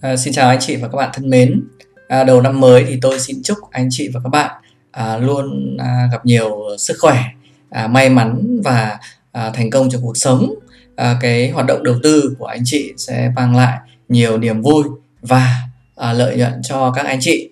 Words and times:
À, 0.00 0.16
xin 0.16 0.32
chào 0.32 0.48
anh 0.48 0.58
chị 0.60 0.76
và 0.76 0.88
các 0.88 0.96
bạn 0.96 1.10
thân 1.12 1.30
mến. 1.30 1.64
À, 2.08 2.24
đầu 2.24 2.42
năm 2.42 2.60
mới 2.60 2.84
thì 2.88 2.98
tôi 3.02 3.20
xin 3.20 3.42
chúc 3.42 3.58
anh 3.70 3.88
chị 3.90 4.08
và 4.14 4.20
các 4.24 4.28
bạn 4.28 4.62
à, 4.90 5.16
luôn 5.16 5.76
à, 5.80 6.08
gặp 6.12 6.26
nhiều 6.26 6.62
sức 6.78 6.96
khỏe, 7.00 7.22
à, 7.70 7.86
may 7.86 8.10
mắn 8.10 8.60
và 8.64 8.98
à, 9.32 9.50
thành 9.54 9.70
công 9.70 9.90
trong 9.90 10.02
cuộc 10.02 10.16
sống. 10.16 10.54
À, 10.96 11.16
cái 11.20 11.50
hoạt 11.50 11.66
động 11.66 11.82
đầu 11.82 11.94
tư 12.02 12.34
của 12.38 12.46
anh 12.46 12.62
chị 12.64 12.92
sẽ 12.96 13.32
mang 13.36 13.56
lại 13.56 13.78
nhiều 14.08 14.38
niềm 14.38 14.62
vui 14.62 14.84
và 15.22 15.54
à, 15.96 16.12
lợi 16.12 16.36
nhuận 16.36 16.52
cho 16.62 16.92
các 16.96 17.06
anh 17.06 17.18
chị. 17.20 17.50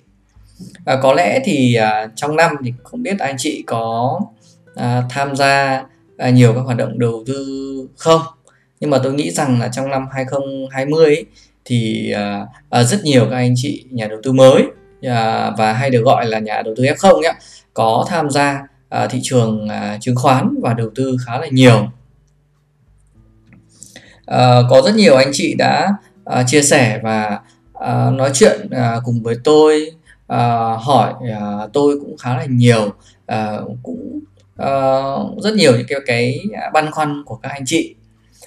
À, 0.85 0.97
có 1.03 1.13
lẽ 1.13 1.41
thì 1.45 1.75
à, 1.75 2.09
trong 2.17 2.37
năm 2.37 2.57
thì 2.65 2.73
không 2.83 3.03
biết 3.03 3.19
anh 3.19 3.35
chị 3.39 3.65
có 3.67 4.21
à, 4.75 5.03
tham 5.11 5.37
gia 5.37 5.85
à, 6.17 6.31
nhiều 6.31 6.53
các 6.55 6.61
hoạt 6.61 6.77
động 6.77 6.99
đầu 6.99 7.25
tư 7.27 7.89
không? 7.97 8.21
Nhưng 8.81 8.91
mà 8.91 8.99
tôi 8.99 9.15
nghĩ 9.15 9.31
rằng 9.31 9.61
là 9.61 9.69
trong 9.69 9.91
năm 9.91 10.07
2020 10.13 11.05
ấy, 11.05 11.27
thì 11.67 12.11
à, 12.11 12.47
à, 12.71 12.83
rất 12.83 13.05
nhiều 13.05 13.27
các 13.31 13.37
anh 13.37 13.55
chị 13.57 13.85
nhà 13.91 14.07
đầu 14.07 14.19
tư 14.23 14.33
mới 14.33 14.65
à, 15.03 15.51
và 15.59 15.73
hay 15.73 15.91
được 15.91 16.03
gọi 16.05 16.27
là 16.27 16.39
nhà 16.39 16.63
đầu 16.63 16.75
tư 16.77 16.85
F0 16.85 17.23
nhé 17.23 17.33
có 17.75 18.05
tham 18.09 18.31
gia 18.31 18.63
à, 18.89 19.07
thị 19.07 19.19
trường 19.23 19.69
à, 19.69 19.99
chứng 20.01 20.17
khoán 20.17 20.55
và 20.63 20.75
đầu 20.75 20.91
tư 20.95 21.17
khá 21.27 21.39
là 21.39 21.47
nhiều. 21.51 21.89
À, 24.27 24.61
có 24.71 24.83
rất 24.83 24.95
nhiều 24.95 25.17
anh 25.17 25.31
chị 25.33 25.55
đã 25.55 25.93
à, 26.25 26.45
chia 26.47 26.63
sẻ 26.63 27.01
và 27.03 27.41
à, 27.75 28.11
nói 28.11 28.31
chuyện 28.35 28.71
à, 28.71 28.97
cùng 29.05 29.23
với 29.23 29.37
tôi 29.45 29.91
à, 30.27 30.39
hỏi 30.81 31.13
à, 31.41 31.67
tôi 31.73 32.01
cũng 32.01 32.17
khá 32.17 32.37
là 32.37 32.45
nhiều 32.49 32.95
à, 33.27 33.59
cũng 33.83 34.21
à, 34.57 34.69
rất 35.43 35.55
nhiều 35.55 35.77
những 35.77 35.87
cái 35.89 36.01
cái 36.07 36.39
băn 36.73 36.91
khoăn 36.91 37.23
của 37.27 37.37
các 37.37 37.49
anh 37.49 37.63
chị. 37.67 37.95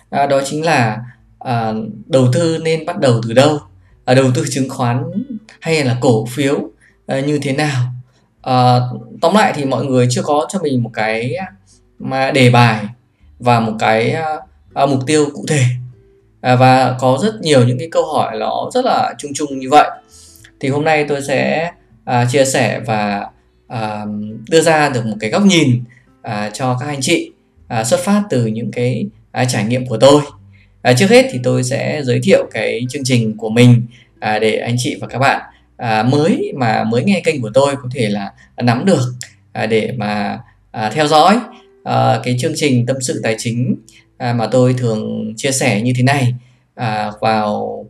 À, 0.09 0.25
đó 0.25 0.41
chính 0.45 0.65
là 0.65 0.97
à, 1.39 1.73
đầu 2.05 2.27
tư 2.33 2.57
nên 2.63 2.85
bắt 2.85 2.99
đầu 2.99 3.21
từ 3.27 3.33
đâu? 3.33 3.59
À, 4.05 4.13
đầu 4.13 4.25
tư 4.35 4.45
chứng 4.51 4.69
khoán 4.69 5.03
hay 5.59 5.83
là 5.83 5.97
cổ 6.01 6.25
phiếu 6.25 6.69
à, 7.07 7.19
như 7.19 7.39
thế 7.41 7.53
nào? 7.53 7.81
À, 8.41 8.79
tóm 9.21 9.35
lại 9.35 9.53
thì 9.55 9.65
mọi 9.65 9.85
người 9.85 10.07
chưa 10.09 10.21
có 10.23 10.47
cho 10.49 10.59
mình 10.59 10.83
một 10.83 10.91
cái 10.93 11.35
mà 11.99 12.31
đề 12.31 12.49
bài 12.49 12.85
và 13.39 13.59
một 13.59 13.73
cái 13.79 14.11
à, 14.11 14.25
à, 14.73 14.85
mục 14.85 14.99
tiêu 15.07 15.25
cụ 15.33 15.45
thể. 15.47 15.63
À, 16.41 16.55
và 16.55 16.95
có 16.99 17.19
rất 17.23 17.41
nhiều 17.41 17.67
những 17.67 17.79
cái 17.79 17.87
câu 17.91 18.05
hỏi 18.13 18.37
nó 18.39 18.69
rất 18.73 18.85
là 18.85 19.13
chung 19.17 19.31
chung 19.35 19.59
như 19.59 19.69
vậy. 19.69 19.89
Thì 20.59 20.69
hôm 20.69 20.83
nay 20.83 21.05
tôi 21.07 21.21
sẽ 21.21 21.71
à, 22.05 22.25
chia 22.31 22.45
sẻ 22.45 22.79
và 22.85 23.27
à, 23.67 24.05
đưa 24.49 24.61
ra 24.61 24.89
được 24.89 25.05
một 25.05 25.15
cái 25.19 25.29
góc 25.29 25.45
nhìn 25.45 25.83
à, 26.21 26.49
cho 26.53 26.77
các 26.79 26.87
anh 26.87 27.01
chị 27.01 27.31
à, 27.67 27.83
xuất 27.83 27.99
phát 27.99 28.23
từ 28.29 28.45
những 28.45 28.71
cái 28.71 29.05
à, 29.31 29.45
trải 29.45 29.63
nghiệm 29.63 29.85
của 29.85 29.97
tôi. 29.97 30.21
À, 30.81 30.93
trước 30.93 31.09
hết 31.09 31.27
thì 31.31 31.39
tôi 31.43 31.63
sẽ 31.63 32.01
giới 32.03 32.19
thiệu 32.23 32.47
cái 32.51 32.81
chương 32.89 33.03
trình 33.03 33.37
của 33.37 33.49
mình 33.49 33.81
à, 34.19 34.39
để 34.39 34.57
anh 34.57 34.75
chị 34.77 34.97
và 35.01 35.07
các 35.07 35.19
bạn 35.19 35.41
à, 35.77 36.03
mới 36.03 36.51
mà 36.55 36.83
mới 36.83 37.03
nghe 37.03 37.21
kênh 37.25 37.41
của 37.41 37.51
tôi 37.53 37.75
có 37.75 37.89
thể 37.91 38.09
là 38.09 38.31
nắm 38.57 38.85
được 38.85 39.13
à, 39.51 39.65
để 39.65 39.91
mà 39.97 40.39
à, 40.71 40.91
theo 40.93 41.07
dõi 41.07 41.39
à, 41.83 42.19
cái 42.23 42.37
chương 42.39 42.53
trình 42.55 42.85
tâm 42.85 42.97
sự 43.01 43.19
tài 43.23 43.35
chính 43.37 43.75
à, 44.19 44.33
mà 44.33 44.47
tôi 44.47 44.73
thường 44.73 45.33
chia 45.37 45.51
sẻ 45.51 45.81
như 45.81 45.93
thế 45.95 46.03
này. 46.03 46.33
À, 46.75 47.11
vào 47.21 47.85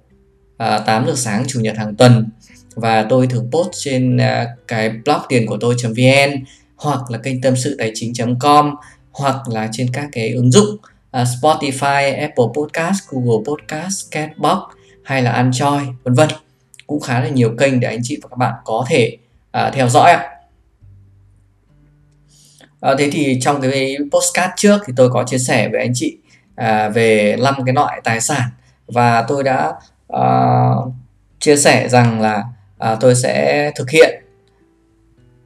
à, 0.58 0.80
8 0.80 1.06
giờ 1.08 1.14
sáng 1.16 1.44
chủ 1.48 1.60
nhật 1.60 1.78
hàng 1.78 1.95
tuần 1.95 2.30
và 2.76 3.06
tôi 3.10 3.28
thường 3.28 3.50
post 3.52 3.70
trên 3.73 4.17
à, 4.17 4.48
cái 4.67 4.90
blog 4.90 5.17
tiền 5.30 5.48
của 5.48 5.58
tôi.vn 5.62 6.44
hoặc 6.76 7.12
là 7.12 7.17
kênh 7.17 7.42
tâm 7.42 7.56
sự 7.56 7.76
tài 7.80 7.92
chính.com 7.95 8.76
hoặc 9.12 9.48
là 9.48 9.70
trên 9.72 9.88
các 9.94 10.10
cái 10.12 10.30
ứng 10.30 10.52
dụng 10.52 10.78
uh, 11.18 11.28
Spotify, 11.42 12.20
Apple 12.20 12.46
Podcast, 12.56 13.10
Google 13.10 13.44
Podcast, 13.46 14.12
Catbox 14.12 14.60
hay 15.04 15.22
là 15.22 15.32
Android 15.32 15.88
vân 16.04 16.14
vân 16.14 16.30
cũng 16.88 17.00
khá 17.00 17.20
là 17.20 17.30
nhiều 17.30 17.56
kênh 17.58 17.80
để 17.80 17.88
anh 17.88 18.00
chị 18.04 18.20
và 18.22 18.30
các 18.30 18.38
bạn 18.38 18.54
có 18.66 18.86
thể 18.89 19.17
uh, 19.58 19.73
theo 19.73 19.89
dõi 19.89 20.11
ạ. 20.11 20.39
À, 22.82 22.95
thế 22.98 23.10
thì 23.11 23.39
trong 23.42 23.61
cái 23.61 23.98
postcard 24.11 24.54
trước 24.58 24.78
thì 24.86 24.94
tôi 24.95 25.10
có 25.10 25.23
chia 25.23 25.38
sẻ 25.38 25.70
với 25.70 25.82
anh 25.82 25.92
chị 25.94 26.17
à, 26.56 26.89
về 26.89 27.36
năm 27.39 27.56
cái 27.66 27.76
loại 27.76 28.02
tài 28.04 28.22
sản 28.22 28.50
và 28.88 29.26
tôi 29.28 29.44
đã 29.44 29.73
à, 30.08 30.23
chia 31.39 31.58
sẻ 31.58 31.89
rằng 31.89 32.22
là 32.22 32.44
à, 32.78 32.98
tôi 33.00 33.16
sẽ 33.16 33.72
thực 33.76 33.89
hiện 33.89 34.23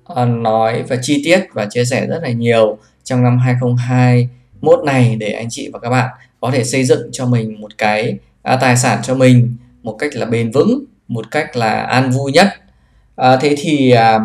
à, 0.06 0.26
nói 0.26 0.84
và 0.84 0.96
chi 1.02 1.22
tiết 1.26 1.48
và 1.54 1.66
chia 1.70 1.86
sẻ 1.86 2.08
rất 2.08 2.20
là 2.24 2.30
nhiều 2.30 2.78
trong 3.04 3.24
năm 3.24 3.38
2022 3.38 4.30
mốt 4.64 4.80
này 4.86 5.16
để 5.16 5.32
anh 5.32 5.48
chị 5.50 5.70
và 5.74 5.80
các 5.80 5.90
bạn 5.90 6.10
có 6.40 6.52
thể 6.52 6.64
xây 6.64 6.84
dựng 6.84 7.10
cho 7.12 7.26
mình 7.26 7.62
một 7.62 7.78
cái 7.78 8.18
à, 8.42 8.56
tài 8.56 8.78
sản 8.78 9.00
cho 9.04 9.16
mình 9.16 9.56
một 9.84 9.96
cách 10.00 10.16
là 10.16 10.26
bền 10.26 10.52
vững 10.52 10.86
một 11.08 11.32
cách 11.32 11.56
là 11.56 11.82
an 11.82 12.12
vui 12.12 12.32
nhất. 12.32 12.48
À, 13.16 13.38
thế 13.38 13.56
thì 13.58 13.92
à, 13.92 14.20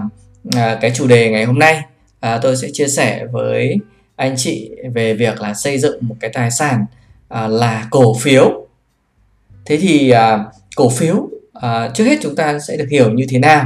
à, 0.56 0.78
cái 0.81 0.91
chủ 0.94 1.06
đề 1.06 1.31
ngày 1.31 1.44
hôm 1.44 1.59
nay 1.59 1.81
à, 2.21 2.38
tôi 2.43 2.56
sẽ 2.56 2.69
chia 2.72 2.88
sẻ 2.88 3.26
với 3.32 3.76
anh 4.16 4.34
chị 4.37 4.71
về 4.94 5.15
việc 5.15 5.41
là 5.41 5.54
xây 5.54 5.78
dựng 5.78 5.99
một 6.00 6.15
cái 6.21 6.31
tài 6.34 6.50
sản 6.50 6.87
à, 7.28 7.49
là 7.49 7.87
cổ 7.91 8.15
phiếu. 8.15 8.66
Thế 9.65 9.76
thì 9.76 10.10
à, 10.10 10.44
cổ 10.76 10.88
phiếu 10.88 11.28
à, 11.53 11.91
trước 11.94 12.05
hết 12.05 12.19
chúng 12.22 12.37
ta 12.37 12.59
sẽ 12.59 12.76
được 12.76 12.88
hiểu 12.91 13.10
như 13.10 13.26
thế 13.28 13.38
nào? 13.38 13.65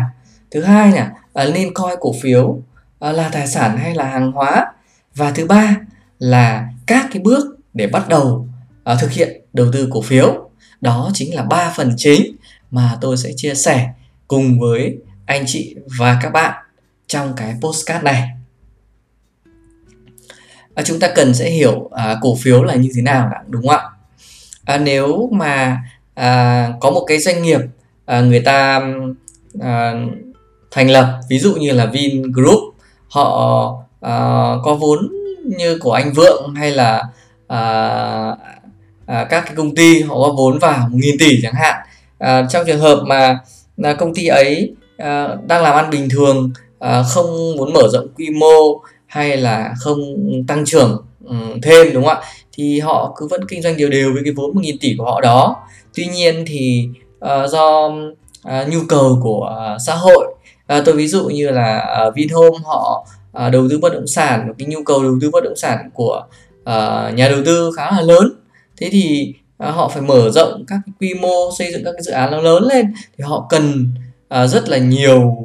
Thứ 0.50 0.62
hai 0.62 0.92
là 0.92 1.12
à, 1.34 1.44
nên 1.54 1.74
coi 1.74 1.96
cổ 2.00 2.14
phiếu 2.22 2.58
à, 2.98 3.12
là 3.12 3.28
tài 3.32 3.46
sản 3.46 3.76
hay 3.76 3.94
là 3.94 4.04
hàng 4.04 4.32
hóa? 4.32 4.72
Và 5.14 5.30
thứ 5.30 5.46
ba 5.46 5.76
là 6.22 6.68
các 6.86 7.08
cái 7.12 7.22
bước 7.22 7.56
để 7.74 7.86
bắt 7.86 8.08
đầu 8.08 8.48
uh, 8.92 9.00
thực 9.00 9.10
hiện 9.10 9.42
đầu 9.52 9.66
tư 9.72 9.88
cổ 9.90 10.02
phiếu. 10.02 10.50
Đó 10.80 11.10
chính 11.14 11.34
là 11.34 11.42
ba 11.42 11.72
phần 11.76 11.94
chính 11.96 12.36
mà 12.70 12.98
tôi 13.00 13.16
sẽ 13.16 13.30
chia 13.36 13.54
sẻ 13.54 13.90
cùng 14.28 14.60
với 14.60 14.96
anh 15.26 15.44
chị 15.46 15.76
và 15.98 16.18
các 16.22 16.30
bạn 16.30 16.64
trong 17.06 17.32
cái 17.36 17.54
postcard 17.60 18.04
này. 18.04 18.28
À, 20.74 20.82
chúng 20.82 21.00
ta 21.00 21.08
cần 21.14 21.34
sẽ 21.34 21.50
hiểu 21.50 21.90
à, 21.92 22.18
cổ 22.20 22.34
phiếu 22.34 22.62
là 22.62 22.74
như 22.74 22.90
thế 22.94 23.02
nào 23.02 23.28
đã 23.32 23.42
đúng 23.48 23.68
không 23.68 23.76
ạ? 23.76 23.82
À, 24.64 24.78
nếu 24.78 25.28
mà 25.32 25.82
à, 26.14 26.68
có 26.80 26.90
một 26.90 27.04
cái 27.06 27.18
doanh 27.18 27.42
nghiệp 27.42 27.60
à, 28.04 28.20
người 28.20 28.40
ta 28.40 28.80
à, 29.60 29.94
thành 30.70 30.90
lập 30.90 31.20
ví 31.28 31.38
dụ 31.38 31.54
như 31.54 31.72
là 31.72 31.86
Vingroup 31.86 32.74
họ 33.08 33.68
à, 34.00 34.14
có 34.64 34.74
vốn 34.74 35.12
như 35.44 35.78
của 35.78 35.92
anh 35.92 36.12
Vượng 36.12 36.54
hay 36.54 36.70
là 36.70 37.03
à, 37.47 37.60
à, 39.06 39.25
các 39.30 39.42
cái 39.47 39.54
công 39.56 39.75
ty 39.75 40.00
họ 40.00 40.14
có 40.14 40.34
vốn 40.38 40.58
vào 40.58 40.88
1.000 40.92 41.16
tỷ 41.19 41.42
chẳng 41.42 41.54
hạn. 41.54 41.86
À, 42.19 42.47
trong 42.50 42.66
trường 42.66 42.80
hợp 42.80 43.03
mà 43.06 43.38
là 43.76 43.94
công 43.94 44.14
ty 44.14 44.26
ấy 44.26 44.75
à, 44.97 45.28
đang 45.47 45.62
làm 45.62 45.75
ăn 45.75 45.91
bình 45.91 46.08
thường 46.10 46.50
à, 46.78 47.02
không 47.02 47.56
muốn 47.56 47.72
mở 47.72 47.88
rộng 47.92 48.08
quy 48.16 48.31
mô 48.31 48.82
hay 49.06 49.36
là 49.36 49.75
không 49.78 50.00
tăng 50.48 50.64
trưởng 50.64 51.04
um, 51.25 51.60
thêm 51.62 51.92
đúng 51.92 52.04
không 52.04 52.16
ạ? 52.16 52.22
Thì 52.52 52.81
họ 52.81 53.14
cứ 53.16 53.26
vẫn 53.26 53.48
kinh 53.48 53.62
doanh 53.62 53.76
đều 53.76 53.88
đều 53.88 54.12
với 54.12 54.22
cái 54.25 54.32
vốn 54.32 54.54
1.000 54.54 54.76
tỷ 54.81 54.94
của 54.98 55.04
họ 55.04 55.20
đó. 55.20 55.56
Tuy 55.94 56.06
nhiên 56.06 56.44
thì 56.47 56.88
uh, 57.25 57.50
do 57.50 57.86
uh, 57.86 58.69
nhu 58.69 58.78
cầu 58.88 59.19
của 59.22 59.72
uh, 59.75 59.82
xã 59.86 59.94
hội 59.94 60.34
uh, 60.78 60.84
tôi 60.84 60.94
ví 60.94 61.08
dụ 61.08 61.25
như 61.25 61.50
là 61.50 61.97
uh, 62.08 62.14
Vinhome 62.14 62.58
họ 62.64 63.06
à, 63.32 63.48
đầu 63.50 63.69
tư 63.70 63.78
bất 63.78 63.93
động 63.93 64.06
sản 64.06 64.53
cái 64.59 64.69
nhu 64.69 64.82
cầu 64.82 65.03
đầu 65.03 65.19
tư 65.20 65.31
bất 65.31 65.44
động 65.44 65.56
sản 65.56 65.91
của 65.94 66.26
à, 66.65 67.10
nhà 67.15 67.28
đầu 67.28 67.38
tư 67.44 67.70
khá 67.76 67.91
là 67.91 68.00
lớn. 68.00 68.32
Thế 68.76 68.88
thì 68.93 69.34
à, 69.59 69.70
họ 69.70 69.88
phải 69.88 70.03
mở 70.03 70.31
rộng 70.31 70.65
các 70.69 70.78
cái 70.87 70.93
quy 71.00 71.15
mô 71.20 71.50
xây 71.59 71.72
dựng 71.72 71.84
các 71.84 71.93
cái 71.93 72.03
dự 72.03 72.12
án 72.12 72.31
nó 72.31 72.41
lớn 72.41 72.62
lên 72.62 72.93
thì 73.19 73.25
họ 73.25 73.47
cần 73.50 73.94
à, 74.28 74.47
rất 74.47 74.69
là 74.69 74.78
nhiều 74.78 75.37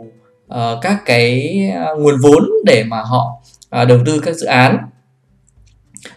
à, 0.47 0.71
các 0.81 1.01
cái 1.05 1.59
nguồn 1.97 2.15
vốn 2.21 2.49
để 2.65 2.83
mà 2.83 3.01
họ 3.01 3.41
à, 3.69 3.85
đầu 3.85 3.99
tư 4.05 4.19
các 4.19 4.35
dự 4.35 4.45
án. 4.45 4.77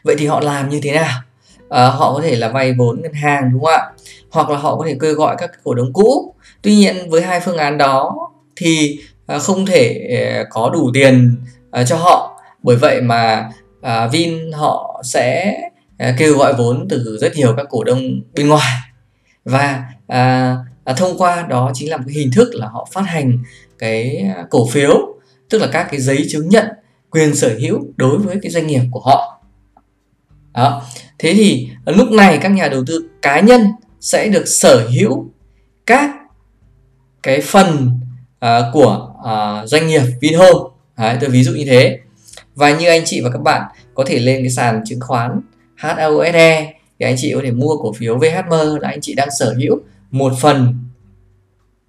Vậy 0.04 0.16
thì 0.18 0.26
họ 0.26 0.40
làm 0.40 0.68
như 0.68 0.80
thế 0.82 0.92
nào? 0.92 1.20
À, 1.68 1.88
họ 1.88 2.14
có 2.14 2.20
thể 2.22 2.36
là 2.36 2.48
vay 2.48 2.72
vốn 2.72 3.02
ngân 3.02 3.12
hàng 3.12 3.50
đúng 3.52 3.64
không 3.64 3.72
ạ? 3.72 3.90
Hoặc 4.30 4.50
là 4.50 4.58
họ 4.58 4.76
có 4.76 4.84
thể 4.86 4.96
kêu 5.00 5.14
gọi 5.14 5.36
các 5.38 5.50
cổ 5.64 5.74
đông 5.74 5.92
cũ. 5.92 6.34
Tuy 6.62 6.74
nhiên 6.74 7.10
với 7.10 7.22
hai 7.22 7.40
phương 7.40 7.56
án 7.56 7.78
đó 7.78 8.16
thì 8.56 8.98
à, 9.26 9.38
không 9.38 9.66
thể 9.66 10.06
có 10.50 10.70
đủ 10.70 10.90
tiền 10.94 11.36
uh, 11.80 11.86
cho 11.86 11.96
họ. 11.96 12.40
Bởi 12.62 12.76
vậy 12.76 13.00
mà 13.00 13.50
uh, 13.78 14.12
Vin 14.12 14.52
họ 14.52 15.02
sẽ 15.04 15.54
uh, 16.08 16.14
kêu 16.18 16.38
gọi 16.38 16.54
vốn 16.58 16.86
từ 16.88 17.18
rất 17.20 17.36
nhiều 17.36 17.54
các 17.56 17.66
cổ 17.70 17.84
đông 17.84 18.00
bên 18.34 18.48
ngoài. 18.48 18.76
Và 19.44 19.84
uh, 20.12 20.90
uh, 20.90 20.96
thông 20.96 21.18
qua 21.18 21.46
đó 21.48 21.70
chính 21.74 21.90
là 21.90 21.96
một 21.96 22.04
cái 22.06 22.14
hình 22.14 22.30
thức 22.32 22.50
là 22.54 22.66
họ 22.66 22.88
phát 22.92 23.02
hành 23.06 23.38
cái 23.78 24.26
cổ 24.50 24.66
phiếu 24.66 25.16
tức 25.48 25.58
là 25.58 25.68
các 25.72 25.86
cái 25.90 26.00
giấy 26.00 26.26
chứng 26.30 26.48
nhận 26.48 26.66
quyền 27.10 27.34
sở 27.34 27.56
hữu 27.60 27.80
đối 27.96 28.18
với 28.18 28.36
cái 28.42 28.50
doanh 28.50 28.66
nghiệp 28.66 28.82
của 28.90 29.00
họ. 29.00 29.42
Đó. 30.54 30.82
Thế 31.18 31.34
thì 31.34 31.68
lúc 31.86 32.10
này 32.10 32.38
các 32.42 32.48
nhà 32.48 32.68
đầu 32.68 32.84
tư 32.86 33.08
cá 33.22 33.40
nhân 33.40 33.66
sẽ 34.00 34.28
được 34.28 34.44
sở 34.46 34.88
hữu 34.88 35.26
các 35.86 36.10
cái 37.22 37.40
phần 37.40 37.90
uh, 38.44 38.48
của 38.72 39.08
uh, 39.20 39.68
doanh 39.68 39.86
nghiệp 39.86 40.02
Vinhome. 40.20 40.60
Đấy, 41.00 41.16
tôi 41.20 41.30
ví 41.30 41.42
dụ 41.42 41.52
như 41.52 41.64
thế. 41.64 41.98
Và 42.54 42.70
như 42.70 42.88
anh 42.88 43.02
chị 43.04 43.20
và 43.20 43.30
các 43.30 43.42
bạn 43.42 43.62
có 43.94 44.04
thể 44.06 44.18
lên 44.18 44.42
cái 44.42 44.50
sàn 44.50 44.82
chứng 44.86 45.00
khoán 45.00 45.40
HAUSE 45.74 46.72
thì 46.98 47.06
anh 47.06 47.14
chị 47.18 47.32
có 47.34 47.40
thể 47.44 47.50
mua 47.50 47.76
cổ 47.76 47.92
phiếu 47.92 48.18
VHM 48.18 48.50
là 48.80 48.88
anh 48.88 49.00
chị 49.00 49.14
đang 49.14 49.28
sở 49.38 49.54
hữu 49.58 49.80
một 50.10 50.32
phần 50.40 50.74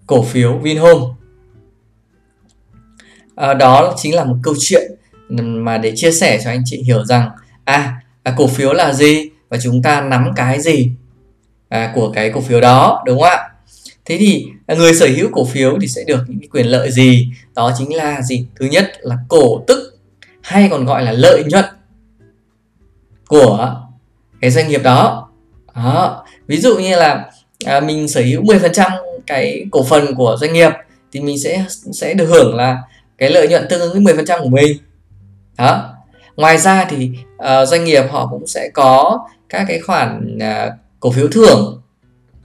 cổ 0.07 0.23
phiếu 0.23 0.57
Vinhome. 0.57 1.05
À, 3.35 3.53
đó 3.53 3.93
chính 3.97 4.15
là 4.15 4.23
một 4.23 4.35
câu 4.43 4.53
chuyện 4.59 4.91
mà 5.35 5.77
để 5.77 5.93
chia 5.95 6.11
sẻ 6.11 6.39
cho 6.43 6.49
anh 6.49 6.61
chị 6.65 6.83
hiểu 6.83 7.05
rằng 7.05 7.29
à, 7.63 8.01
à 8.23 8.33
cổ 8.37 8.47
phiếu 8.47 8.73
là 8.73 8.93
gì 8.93 9.29
và 9.49 9.57
chúng 9.57 9.81
ta 9.81 10.01
nắm 10.01 10.31
cái 10.35 10.61
gì 10.61 10.91
à, 11.69 11.91
của 11.95 12.11
cái 12.11 12.29
cổ 12.29 12.41
phiếu 12.41 12.61
đó 12.61 13.03
đúng 13.05 13.19
không 13.19 13.29
ạ? 13.29 13.50
Thế 14.05 14.17
thì 14.17 14.45
à, 14.67 14.75
người 14.75 14.93
sở 14.93 15.07
hữu 15.07 15.29
cổ 15.31 15.45
phiếu 15.45 15.77
thì 15.81 15.87
sẽ 15.87 16.03
được 16.07 16.23
những 16.27 16.39
cái 16.39 16.47
quyền 16.51 16.65
lợi 16.65 16.91
gì? 16.91 17.27
Đó 17.55 17.71
chính 17.77 17.95
là 17.95 18.21
gì? 18.21 18.45
Thứ 18.59 18.65
nhất 18.65 18.91
là 18.99 19.17
cổ 19.27 19.63
tức 19.67 19.99
hay 20.41 20.67
còn 20.71 20.85
gọi 20.85 21.03
là 21.03 21.11
lợi 21.11 21.43
nhuận 21.43 21.65
của 23.27 23.75
cái 24.41 24.51
doanh 24.51 24.67
nghiệp 24.67 24.83
đó. 24.83 25.29
Đó 25.75 26.25
ví 26.47 26.57
dụ 26.57 26.77
như 26.77 26.95
là 26.95 27.31
à, 27.65 27.79
mình 27.79 28.07
sở 28.07 28.21
hữu 28.21 28.43
10% 28.43 28.91
cái 29.27 29.65
cổ 29.71 29.83
phần 29.83 30.15
của 30.15 30.37
doanh 30.41 30.53
nghiệp 30.53 30.71
thì 31.11 31.19
mình 31.19 31.39
sẽ 31.39 31.65
sẽ 31.93 32.13
được 32.13 32.25
hưởng 32.25 32.55
là 32.55 32.77
cái 33.17 33.31
lợi 33.31 33.47
nhuận 33.47 33.65
tương 33.69 33.81
ứng 33.81 34.03
với 34.03 34.15
10% 34.15 34.43
của 34.43 34.49
mình. 34.49 34.77
Đó 35.57 35.93
ngoài 36.35 36.57
ra 36.57 36.85
thì 36.89 37.11
uh, 37.35 37.67
doanh 37.67 37.83
nghiệp 37.83 38.03
họ 38.09 38.27
cũng 38.31 38.47
sẽ 38.47 38.69
có 38.73 39.19
các 39.49 39.65
cái 39.67 39.79
khoản 39.79 40.37
uh, 40.37 40.73
cổ 40.99 41.11
phiếu 41.11 41.27
thưởng. 41.27 41.81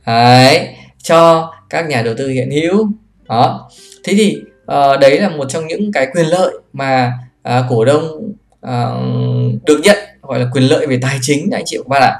Đấy 0.06 0.68
cho 1.06 1.52
các 1.70 1.88
nhà 1.88 2.02
đầu 2.02 2.14
tư 2.18 2.28
hiện 2.28 2.50
hữu. 2.50 2.88
Đó. 3.28 3.70
Thế 4.04 4.14
thì 4.16 4.36
uh, 4.62 5.00
đấy 5.00 5.20
là 5.20 5.28
một 5.28 5.44
trong 5.48 5.66
những 5.66 5.92
cái 5.92 6.06
quyền 6.14 6.26
lợi 6.26 6.54
mà 6.72 7.12
uh, 7.48 7.64
cổ 7.68 7.84
đông 7.84 8.32
uh, 8.66 9.64
được 9.66 9.80
nhận 9.82 9.96
gọi 10.22 10.38
là 10.40 10.46
quyền 10.52 10.64
lợi 10.64 10.86
về 10.86 10.98
tài 11.02 11.18
chính 11.22 11.50
anh 11.50 11.62
chị 11.66 11.76
và 11.76 11.82
các 11.84 11.88
bạn 11.88 12.02
ạ. 12.02 12.14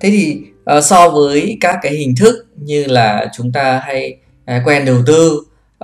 Thế 0.00 0.10
thì 0.10 0.40
uh, 0.78 0.84
so 0.84 1.08
với 1.08 1.58
các 1.60 1.78
cái 1.82 1.92
hình 1.92 2.14
thức 2.16 2.46
như 2.56 2.84
là 2.84 3.30
chúng 3.36 3.52
ta 3.52 3.78
hay 3.84 4.16
uh, 4.56 4.66
quen 4.66 4.84
đầu 4.84 4.98
tư 5.06 5.40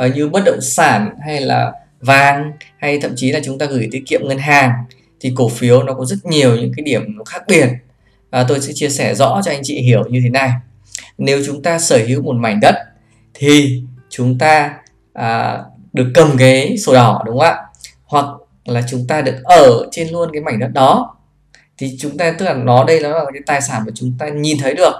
uh, 0.06 0.16
như 0.16 0.28
bất 0.28 0.42
động 0.44 0.60
sản 0.60 1.14
hay 1.26 1.40
là 1.40 1.72
vàng 2.00 2.52
hay 2.76 3.00
thậm 3.00 3.12
chí 3.16 3.32
là 3.32 3.40
chúng 3.44 3.58
ta 3.58 3.66
gửi 3.66 3.88
tiết 3.92 4.02
kiệm 4.06 4.20
ngân 4.24 4.38
hàng 4.38 4.72
thì 5.20 5.32
cổ 5.34 5.48
phiếu 5.48 5.82
nó 5.82 5.94
có 5.94 6.04
rất 6.04 6.16
nhiều 6.24 6.56
những 6.56 6.72
cái 6.76 6.84
điểm 6.84 7.02
nó 7.16 7.24
khác 7.24 7.42
biệt 7.48 7.68
à, 8.30 8.44
tôi 8.48 8.60
sẽ 8.60 8.72
chia 8.74 8.88
sẻ 8.88 9.14
rõ 9.14 9.40
cho 9.44 9.50
anh 9.50 9.60
chị 9.64 9.80
hiểu 9.80 10.04
như 10.10 10.20
thế 10.24 10.30
này. 10.30 10.50
Nếu 11.18 11.42
chúng 11.46 11.62
ta 11.62 11.78
sở 11.78 11.98
hữu 12.06 12.22
một 12.22 12.34
mảnh 12.36 12.58
đất 12.62 12.74
thì 13.34 13.82
chúng 14.08 14.38
ta 14.38 14.74
à, 15.12 15.58
được 15.92 16.10
cầm 16.14 16.36
cái 16.38 16.78
sổ 16.78 16.94
đỏ 16.94 17.22
đúng 17.26 17.38
không 17.38 17.46
ạ? 17.46 17.56
Hoặc 18.04 18.26
là 18.64 18.82
chúng 18.90 19.06
ta 19.06 19.20
được 19.20 19.36
ở 19.44 19.88
trên 19.90 20.08
luôn 20.08 20.30
cái 20.32 20.42
mảnh 20.42 20.58
đất 20.58 20.70
đó. 20.72 21.16
Thì 21.78 21.96
chúng 22.00 22.18
ta 22.18 22.34
tức 22.38 22.44
là 22.46 22.54
nó 22.54 22.84
đây 22.84 23.00
nó 23.02 23.08
là 23.08 23.24
cái 23.32 23.42
tài 23.46 23.60
sản 23.60 23.82
mà 23.86 23.92
chúng 23.94 24.12
ta 24.18 24.28
nhìn 24.28 24.58
thấy 24.58 24.74
được 24.74 24.94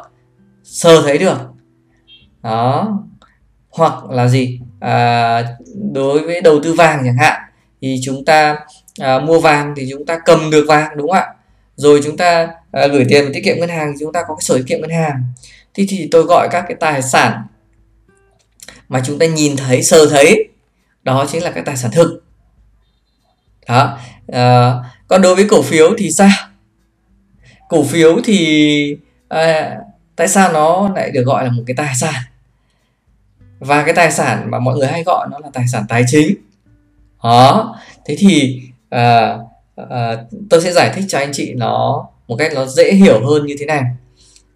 sơ 0.65 1.03
thấy 1.03 1.19
được. 1.19 1.39
Đó. 2.43 2.99
Hoặc 3.71 4.11
là 4.11 4.29
gì? 4.29 4.61
À, 4.81 5.45
đối 5.93 6.21
với 6.21 6.41
đầu 6.41 6.61
tư 6.63 6.73
vàng 6.73 7.03
chẳng 7.05 7.17
hạn 7.17 7.41
thì 7.83 8.01
chúng 8.05 8.25
ta 8.25 8.57
à, 9.01 9.19
mua 9.19 9.41
vàng 9.41 9.75
thì 9.77 9.89
chúng 9.91 10.07
ta 10.07 10.19
cầm 10.25 10.51
được 10.51 10.65
vàng 10.69 10.97
đúng 10.97 11.11
không 11.11 11.17
ạ? 11.17 11.27
Rồi 11.79 12.01
chúng 12.05 12.17
ta 12.17 12.49
à, 12.73 12.87
gửi 12.87 13.05
tiền 13.09 13.25
vào 13.25 13.33
tiết 13.35 13.45
kiệm 13.45 13.57
ngân 13.59 13.69
hàng 13.69 13.93
thì 13.93 13.97
chúng 14.01 14.13
ta 14.13 14.23
có 14.29 14.35
cái 14.35 14.43
sổ 14.43 14.57
tiết 14.57 14.65
kiệm 14.67 14.81
ngân 14.81 14.91
hàng. 14.91 15.23
Thì 15.75 15.87
thì 15.89 16.09
tôi 16.11 16.23
gọi 16.23 16.49
các 16.51 16.65
cái 16.69 16.77
tài 16.81 17.03
sản 17.03 17.43
mà 18.89 19.03
chúng 19.05 19.19
ta 19.19 19.27
nhìn 19.27 19.57
thấy 19.57 19.83
sờ 19.83 20.07
thấy 20.11 20.49
đó 21.03 21.27
chính 21.29 21.43
là 21.43 21.51
cái 21.51 21.63
tài 21.67 21.77
sản 21.77 21.91
thực. 21.91 22.25
Đó 23.69 23.99
à, 24.33 24.75
còn 25.09 25.23
đối 25.23 25.35
với 25.35 25.47
cổ 25.49 25.63
phiếu 25.63 25.95
thì 25.99 26.11
sao? 26.11 26.31
Cổ 27.69 27.85
phiếu 27.85 28.21
thì 28.25 28.97
à, 29.29 29.77
tại 30.17 30.29
sao 30.29 30.53
nó 30.53 30.93
lại 30.95 31.11
được 31.11 31.23
gọi 31.23 31.45
là 31.45 31.51
một 31.51 31.63
cái 31.67 31.77
tài 31.77 31.95
sản? 31.95 32.23
Và 33.59 33.83
cái 33.83 33.95
tài 33.95 34.11
sản 34.11 34.51
mà 34.51 34.59
mọi 34.59 34.77
người 34.77 34.89
hay 34.89 35.03
gọi 35.03 35.29
nó 35.31 35.39
là 35.39 35.49
tài 35.53 35.69
sản 35.69 35.85
tài 35.89 36.05
chính. 36.07 36.35
Đó 37.23 37.77
thế 38.05 38.17
thì 38.19 38.63
à, 38.91 39.37
à, 39.91 40.17
tôi 40.51 40.61
sẽ 40.61 40.73
giải 40.73 40.93
thích 40.95 41.05
cho 41.09 41.19
anh 41.19 41.31
chị 41.33 41.55
nó 41.57 42.07
một 42.29 42.37
cách 42.39 42.53
nó 42.55 42.67
dễ 42.67 42.93
hiểu 42.93 43.27
hơn 43.27 43.47
như 43.47 43.55
thế 43.59 43.67
này. 43.67 43.83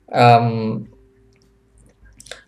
À, 0.07 0.39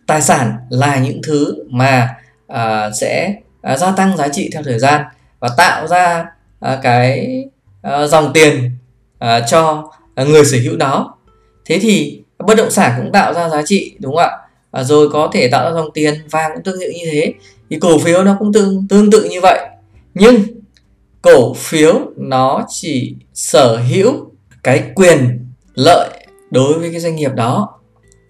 tài 0.07 0.21
sản 0.21 0.57
là 0.69 0.97
những 0.97 1.21
thứ 1.27 1.55
mà 1.69 2.15
à, 2.47 2.91
sẽ 2.91 3.35
à, 3.61 3.77
gia 3.77 3.91
tăng 3.91 4.17
giá 4.17 4.27
trị 4.27 4.49
theo 4.53 4.63
thời 4.63 4.79
gian 4.79 5.01
và 5.39 5.49
tạo 5.57 5.87
ra 5.87 6.25
à, 6.59 6.79
cái 6.83 7.43
à, 7.81 8.07
dòng 8.07 8.31
tiền 8.33 8.71
à, 9.19 9.39
cho 9.39 9.91
người 10.15 10.45
sở 10.45 10.57
hữu 10.57 10.77
đó 10.77 11.17
thế 11.65 11.79
thì 11.81 12.21
bất 12.37 12.57
động 12.57 12.71
sản 12.71 12.93
cũng 12.97 13.11
tạo 13.11 13.33
ra 13.33 13.49
giá 13.49 13.61
trị 13.65 13.95
đúng 13.99 14.15
không 14.15 14.23
ạ? 14.23 14.37
À, 14.71 14.83
rồi 14.83 15.09
có 15.09 15.29
thể 15.33 15.49
tạo 15.51 15.65
ra 15.65 15.75
dòng 15.75 15.89
tiền 15.93 16.13
vàng 16.31 16.51
cũng 16.53 16.63
tương 16.63 16.79
tự 16.79 16.89
như 16.89 17.11
thế. 17.11 17.33
Thì 17.69 17.77
cổ 17.79 17.99
phiếu 17.99 18.23
nó 18.23 18.35
cũng 18.39 18.53
tương 18.53 18.87
tương 18.87 19.11
tự 19.11 19.23
như 19.23 19.41
vậy. 19.41 19.59
Nhưng 20.13 20.35
cổ 21.25 21.53
phiếu 21.53 22.01
nó 22.17 22.65
chỉ 22.69 23.15
sở 23.33 23.77
hữu 23.77 24.31
cái 24.63 24.91
quyền 24.95 25.47
lợi 25.75 26.09
đối 26.51 26.79
với 26.79 26.91
cái 26.91 26.99
doanh 26.99 27.15
nghiệp 27.15 27.31
đó. 27.35 27.79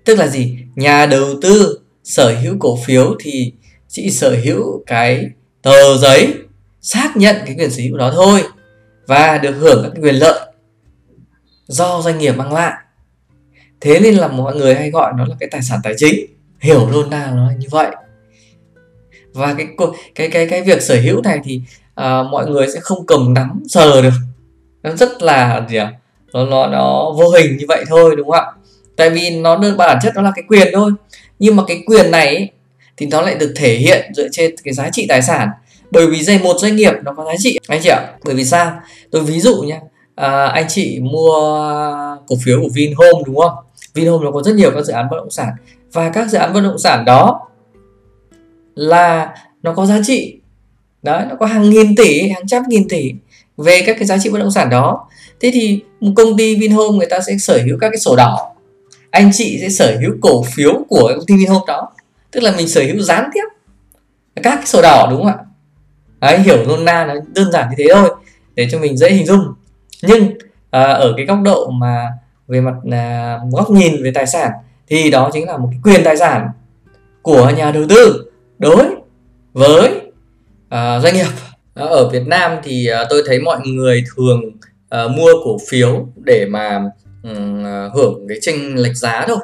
Tức 0.05 0.19
là 0.19 0.27
gì? 0.27 0.57
Nhà 0.75 1.05
đầu 1.05 1.25
tư 1.41 1.79
sở 2.03 2.35
hữu 2.41 2.55
cổ 2.59 2.77
phiếu 2.85 3.15
thì 3.19 3.53
chỉ 3.87 4.09
sở 4.09 4.35
hữu 4.43 4.83
cái 4.87 5.29
tờ 5.61 5.97
giấy 5.97 6.33
xác 6.81 7.17
nhận 7.17 7.35
cái 7.45 7.55
quyền 7.59 7.71
sở 7.71 7.83
hữu 7.83 7.97
đó 7.97 8.11
thôi 8.15 8.43
và 9.07 9.37
được 9.37 9.53
hưởng 9.53 9.91
các 9.93 10.01
quyền 10.01 10.15
lợi 10.15 10.39
do 11.67 12.01
doanh 12.01 12.17
nghiệp 12.17 12.31
mang 12.31 12.53
lại. 12.53 12.73
Thế 13.81 13.99
nên 13.99 14.15
là 14.15 14.27
mọi 14.27 14.55
người 14.55 14.75
hay 14.75 14.91
gọi 14.91 15.13
nó 15.17 15.25
là 15.25 15.35
cái 15.39 15.49
tài 15.51 15.61
sản 15.61 15.79
tài 15.83 15.93
chính. 15.97 16.25
Hiểu 16.59 16.89
luôn 16.89 17.09
nào 17.09 17.35
nó 17.35 17.51
như 17.57 17.67
vậy. 17.71 17.87
Và 19.33 19.53
cái 19.53 19.67
cái 20.15 20.29
cái 20.29 20.47
cái 20.47 20.61
việc 20.61 20.81
sở 20.81 21.01
hữu 21.01 21.21
này 21.21 21.39
thì 21.43 21.61
à, 21.95 22.23
mọi 22.23 22.47
người 22.47 22.67
sẽ 22.67 22.79
không 22.79 23.05
cầm 23.05 23.33
nắm 23.33 23.63
sờ 23.67 24.01
được. 24.01 24.13
Nó 24.83 24.91
rất 24.95 25.21
là 25.21 25.65
gì 25.69 25.77
à 25.77 25.93
nó 26.35 26.45
nó 26.45 26.67
nó 26.67 27.11
vô 27.17 27.29
hình 27.29 27.57
như 27.57 27.65
vậy 27.67 27.85
thôi 27.87 28.15
đúng 28.17 28.29
không 28.29 28.39
ạ? 28.39 28.51
Tại 28.95 29.09
vì 29.09 29.29
nó 29.29 29.57
đơn 29.57 29.77
bản 29.77 29.99
chất 30.03 30.13
nó 30.15 30.21
là 30.21 30.31
cái 30.35 30.43
quyền 30.47 30.67
thôi. 30.73 30.91
Nhưng 31.39 31.55
mà 31.55 31.63
cái 31.67 31.83
quyền 31.85 32.11
này 32.11 32.35
ấy, 32.35 32.49
thì 32.97 33.05
nó 33.05 33.21
lại 33.21 33.35
được 33.35 33.53
thể 33.55 33.75
hiện 33.75 34.11
dựa 34.15 34.27
trên 34.31 34.55
cái 34.63 34.73
giá 34.73 34.89
trị 34.89 35.05
tài 35.09 35.21
sản. 35.21 35.49
Bởi 35.91 36.07
vì 36.07 36.23
dây 36.23 36.39
một 36.39 36.55
doanh 36.59 36.75
nghiệp 36.75 36.93
nó 37.03 37.13
có 37.13 37.25
giá 37.25 37.33
trị 37.37 37.59
anh 37.67 37.79
chị 37.83 37.89
ạ. 37.89 38.13
Bởi 38.25 38.35
vì 38.35 38.45
sao? 38.45 38.79
Tôi 39.11 39.21
ví 39.21 39.39
dụ 39.39 39.55
nhé 39.61 39.79
à, 40.15 40.45
anh 40.45 40.65
chị 40.69 40.99
mua 40.99 41.33
cổ 42.27 42.35
phiếu 42.43 42.61
của 42.61 42.69
Vinhome 42.73 43.23
đúng 43.25 43.35
không? 43.35 43.53
Vinhome 43.93 44.25
nó 44.25 44.31
có 44.31 44.43
rất 44.43 44.55
nhiều 44.55 44.71
các 44.75 44.85
dự 44.85 44.93
án 44.93 45.07
bất 45.11 45.17
động 45.17 45.31
sản. 45.31 45.49
Và 45.93 46.09
các 46.09 46.29
dự 46.29 46.37
án 46.37 46.53
bất 46.53 46.61
động 46.61 46.77
sản 46.77 47.05
đó 47.05 47.47
là 48.75 49.35
nó 49.63 49.73
có 49.73 49.85
giá 49.85 49.99
trị 50.03 50.39
đó 51.05 51.21
nó 51.29 51.35
có 51.39 51.45
hàng 51.45 51.69
nghìn 51.69 51.95
tỷ 51.95 52.29
hàng 52.29 52.47
trăm 52.47 52.63
nghìn 52.67 52.87
tỷ 52.87 53.11
về 53.57 53.83
các 53.85 53.95
cái 53.99 54.05
giá 54.05 54.17
trị 54.17 54.29
bất 54.29 54.39
động 54.39 54.51
sản 54.51 54.69
đó. 54.69 55.07
Thế 55.39 55.51
thì 55.53 55.81
một 55.99 56.11
công 56.15 56.37
ty 56.37 56.55
Vinhome 56.55 56.97
người 56.97 57.07
ta 57.09 57.19
sẽ 57.19 57.37
sở 57.37 57.59
hữu 57.65 57.77
các 57.81 57.89
cái 57.89 57.97
sổ 57.97 58.15
đỏ. 58.15 58.37
Anh 59.11 59.29
chị 59.33 59.57
sẽ 59.61 59.69
sở 59.69 59.97
hữu 60.01 60.11
cổ 60.21 60.43
phiếu 60.43 60.85
của 60.89 61.11
công 61.15 61.25
ty 61.25 61.35
Vinhome 61.35 61.65
đó. 61.67 61.91
Tức 62.31 62.43
là 62.43 62.53
mình 62.57 62.67
sở 62.67 62.81
hữu 62.81 62.99
gián 62.99 63.29
tiếp 63.33 63.43
các 64.35 64.55
cái 64.55 64.65
sổ 64.65 64.81
đỏ 64.81 65.07
đúng 65.11 65.23
không 65.23 65.27
ạ? 65.27 65.37
Đấy 66.21 66.39
hiểu 66.39 66.65
nôm 66.67 66.85
na 66.85 67.05
nó 67.05 67.13
đơn 67.33 67.51
giản 67.51 67.69
như 67.69 67.75
thế 67.77 67.85
thôi 67.93 68.09
để 68.55 68.67
cho 68.71 68.79
mình 68.79 68.97
dễ 68.97 69.11
hình 69.11 69.25
dung. 69.25 69.53
Nhưng 70.01 70.33
à, 70.69 70.81
ở 70.81 71.13
cái 71.17 71.25
góc 71.25 71.37
độ 71.43 71.69
mà 71.69 72.07
về 72.47 72.61
mặt 72.61 72.73
à, 72.91 73.39
góc 73.51 73.71
nhìn 73.71 74.03
về 74.03 74.11
tài 74.15 74.27
sản 74.27 74.51
thì 74.87 75.11
đó 75.11 75.29
chính 75.33 75.47
là 75.47 75.57
một 75.57 75.67
cái 75.71 75.79
quyền 75.83 76.03
tài 76.03 76.17
sản 76.17 76.47
của 77.21 77.51
nhà 77.57 77.71
đầu 77.71 77.83
tư 77.89 78.31
đối 78.59 78.85
với 79.53 80.04
uh, 80.75 81.03
doanh 81.03 81.13
nghiệp. 81.13 81.27
Ờ, 81.73 81.87
ở 81.87 82.09
Việt 82.09 82.27
Nam 82.27 82.57
thì 82.63 82.89
uh, 83.01 83.07
tôi 83.09 83.23
thấy 83.25 83.39
mọi 83.39 83.59
người 83.67 84.03
thường 84.15 84.41
uh, 85.05 85.11
mua 85.11 85.31
cổ 85.43 85.57
phiếu 85.69 86.07
để 86.25 86.45
mà 86.49 86.83
um, 87.23 87.63
hưởng 87.93 88.27
cái 88.29 88.37
chênh 88.41 88.75
lệch 88.75 88.95
giá 88.95 89.25
thôi. 89.27 89.37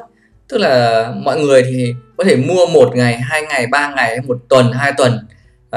Tức 0.48 0.58
là 0.58 1.08
mọi 1.16 1.40
người 1.40 1.62
thì 1.62 1.94
có 2.16 2.24
thể 2.24 2.36
mua 2.36 2.66
một 2.66 2.96
ngày 2.96 3.16
hai 3.16 3.42
ngày 3.42 3.66
ba 3.66 3.92
ngày 3.96 4.20
một 4.20 4.38
tuần 4.48 4.72
hai 4.72 4.92
tuần 4.96 5.18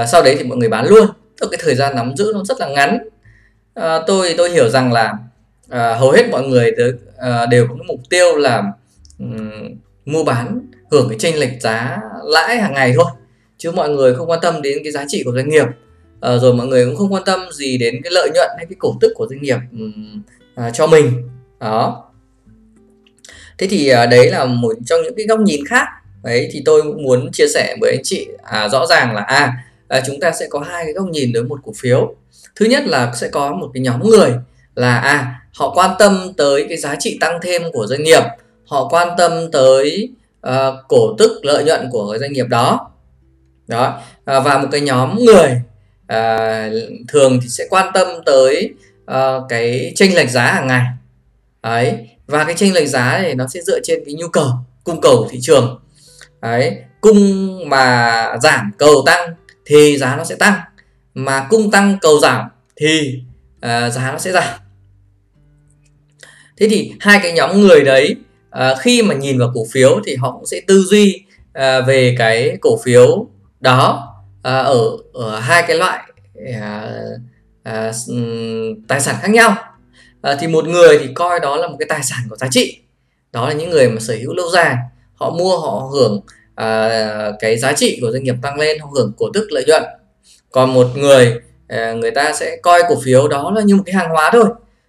uh, 0.01 0.09
sau 0.09 0.23
đấy 0.23 0.35
thì 0.37 0.43
mọi 0.43 0.57
người 0.57 0.69
bán 0.69 0.87
luôn. 0.87 1.07
Tức 1.41 1.47
cái 1.51 1.59
thời 1.63 1.75
gian 1.75 1.95
nắm 1.95 2.15
giữ 2.15 2.31
nó 2.35 2.43
rất 2.43 2.59
là 2.59 2.67
ngắn. 2.67 2.97
Uh, 3.79 3.83
tôi 4.07 4.33
tôi 4.37 4.49
hiểu 4.49 4.69
rằng 4.69 4.93
là 4.93 5.13
uh, 5.67 5.99
hầu 5.99 6.11
hết 6.11 6.29
mọi 6.31 6.43
người 6.43 6.71
đều, 6.71 6.91
uh, 7.15 7.49
đều 7.49 7.67
có 7.67 7.73
cái 7.73 7.85
mục 7.87 7.99
tiêu 8.09 8.37
là 8.37 8.63
um, 9.19 9.51
mua 10.05 10.23
bán 10.23 10.59
hưởng 10.91 11.09
cái 11.09 11.17
chênh 11.19 11.39
lệch 11.39 11.61
giá 11.61 11.97
lãi 12.23 12.57
hàng 12.57 12.73
ngày 12.73 12.93
thôi 12.95 13.05
chứ 13.65 13.71
mọi 13.71 13.89
người 13.89 14.15
không 14.15 14.29
quan 14.29 14.39
tâm 14.41 14.61
đến 14.61 14.77
cái 14.83 14.91
giá 14.91 15.05
trị 15.07 15.23
của 15.25 15.31
doanh 15.35 15.49
nghiệp. 15.49 15.65
À, 16.21 16.37
rồi 16.37 16.53
mọi 16.53 16.67
người 16.67 16.85
cũng 16.85 16.95
không 16.95 17.13
quan 17.13 17.23
tâm 17.25 17.39
gì 17.51 17.77
đến 17.77 18.01
cái 18.03 18.11
lợi 18.11 18.29
nhuận 18.33 18.49
hay 18.57 18.65
cái 18.65 18.75
cổ 18.79 18.95
tức 19.01 19.11
của 19.15 19.27
doanh 19.29 19.41
nghiệp 19.41 19.57
à, 20.55 20.69
cho 20.69 20.87
mình. 20.87 21.29
Đó. 21.59 22.03
Thế 23.57 23.67
thì 23.67 23.87
à, 23.87 24.05
đấy 24.05 24.31
là 24.31 24.45
một 24.45 24.73
trong 24.85 25.01
những 25.03 25.13
cái 25.17 25.25
góc 25.25 25.39
nhìn 25.39 25.65
khác. 25.65 25.85
Đấy 26.23 26.49
thì 26.51 26.61
tôi 26.65 26.83
muốn 26.83 27.31
chia 27.31 27.47
sẻ 27.53 27.75
với 27.81 27.91
anh 27.91 28.03
chị 28.03 28.27
à, 28.43 28.69
rõ 28.69 28.85
ràng 28.85 29.15
là 29.15 29.21
a 29.21 29.53
à 29.87 30.01
chúng 30.07 30.19
ta 30.19 30.31
sẽ 30.31 30.47
có 30.49 30.59
hai 30.59 30.83
cái 30.83 30.93
góc 30.93 31.05
nhìn 31.05 31.33
đối 31.33 31.43
một 31.43 31.59
cổ 31.63 31.71
phiếu. 31.77 32.15
Thứ 32.55 32.65
nhất 32.65 32.83
là 32.87 33.13
sẽ 33.15 33.27
có 33.27 33.53
một 33.53 33.69
cái 33.73 33.81
nhóm 33.81 34.09
người 34.09 34.31
là 34.75 34.99
à 34.99 35.41
họ 35.53 35.73
quan 35.75 35.91
tâm 35.99 36.31
tới 36.37 36.65
cái 36.69 36.77
giá 36.77 36.95
trị 36.99 37.17
tăng 37.21 37.39
thêm 37.41 37.61
của 37.73 37.87
doanh 37.87 38.03
nghiệp. 38.03 38.23
Họ 38.65 38.87
quan 38.89 39.07
tâm 39.17 39.51
tới 39.51 40.09
uh, 40.47 40.53
cổ 40.87 41.15
tức 41.17 41.45
lợi 41.45 41.63
nhuận 41.63 41.89
của 41.91 42.11
cái 42.11 42.19
doanh 42.19 42.33
nghiệp 42.33 42.47
đó 42.47 42.91
đó. 43.67 44.01
À, 44.25 44.39
và 44.39 44.57
một 44.57 44.67
cái 44.71 44.81
nhóm 44.81 45.19
người 45.25 45.61
à, 46.07 46.69
thường 47.07 47.39
thì 47.41 47.49
sẽ 47.49 47.65
quan 47.69 47.91
tâm 47.93 48.07
tới 48.25 48.73
à, 49.05 49.33
cái 49.49 49.93
chênh 49.95 50.15
lệch 50.15 50.29
giá 50.29 50.53
hàng 50.53 50.67
ngày. 50.67 50.85
Ấy. 51.61 52.09
Và 52.27 52.43
cái 52.43 52.55
chênh 52.57 52.73
lệch 52.73 52.87
giá 52.87 53.19
này 53.21 53.35
nó 53.35 53.47
sẽ 53.47 53.61
dựa 53.61 53.79
trên 53.83 54.03
cái 54.05 54.13
nhu 54.13 54.27
cầu 54.27 54.47
cung 54.83 55.01
cầu 55.01 55.17
của 55.17 55.27
thị 55.31 55.39
trường. 55.41 55.81
Đấy 56.41 56.77
cung 57.01 57.69
mà 57.69 58.37
giảm 58.41 58.71
cầu 58.77 59.03
tăng 59.05 59.33
thì 59.65 59.97
giá 59.97 60.15
nó 60.15 60.23
sẽ 60.23 60.35
tăng. 60.35 60.53
Mà 61.13 61.47
cung 61.49 61.71
tăng 61.71 61.97
cầu 62.01 62.19
giảm 62.19 62.41
thì 62.75 63.19
à, 63.61 63.89
giá 63.89 64.11
nó 64.11 64.17
sẽ 64.17 64.31
giảm. 64.31 64.59
Thế 66.57 66.67
thì 66.69 66.93
hai 66.99 67.19
cái 67.23 67.31
nhóm 67.31 67.61
người 67.61 67.83
đấy 67.83 68.15
à, 68.49 68.75
khi 68.79 69.01
mà 69.01 69.15
nhìn 69.15 69.39
vào 69.39 69.51
cổ 69.55 69.65
phiếu 69.71 70.01
thì 70.05 70.15
họ 70.15 70.31
cũng 70.31 70.45
sẽ 70.45 70.61
tư 70.67 70.85
duy 70.87 71.23
à, 71.53 71.81
về 71.81 72.15
cái 72.17 72.57
cổ 72.61 72.77
phiếu 72.83 73.27
đó 73.65 74.15
à, 74.43 74.57
ở 74.57 74.97
ở 75.13 75.39
hai 75.39 75.63
cái 75.67 75.77
loại 75.77 75.99
à, 76.61 76.91
à, 77.63 77.91
ừ, 78.07 78.15
tài 78.87 78.99
sản 79.01 79.15
khác 79.21 79.31
nhau. 79.31 79.55
À, 80.21 80.37
thì 80.39 80.47
một 80.47 80.67
người 80.67 80.99
thì 80.99 81.13
coi 81.13 81.39
đó 81.39 81.55
là 81.55 81.67
một 81.67 81.75
cái 81.79 81.87
tài 81.89 82.03
sản 82.03 82.19
có 82.29 82.35
giá 82.35 82.47
trị. 82.51 82.79
Đó 83.31 83.47
là 83.47 83.53
những 83.53 83.69
người 83.69 83.89
mà 83.89 83.99
sở 83.99 84.15
hữu 84.15 84.33
lâu 84.33 84.49
dài. 84.49 84.75
Họ 85.15 85.29
mua 85.29 85.59
họ 85.59 85.89
hưởng 85.93 86.21
à, 86.55 87.31
cái 87.39 87.57
giá 87.57 87.73
trị 87.73 87.99
của 88.01 88.11
doanh 88.11 88.23
nghiệp 88.23 88.35
tăng 88.41 88.59
lên 88.59 88.79
họ 88.79 88.89
hưởng 88.95 89.13
cổ 89.17 89.25
tức 89.33 89.47
lợi 89.51 89.63
nhuận. 89.67 89.83
Còn 90.51 90.73
một 90.73 90.87
người 90.95 91.39
à, 91.67 91.93
người 91.93 92.11
ta 92.11 92.33
sẽ 92.33 92.57
coi 92.63 92.83
cổ 92.89 92.95
phiếu 93.03 93.27
đó 93.27 93.51
là 93.55 93.61
như 93.61 93.75
một 93.75 93.83
cái 93.85 93.95
hàng 93.95 94.09
hóa 94.09 94.29
thôi. 94.33 94.45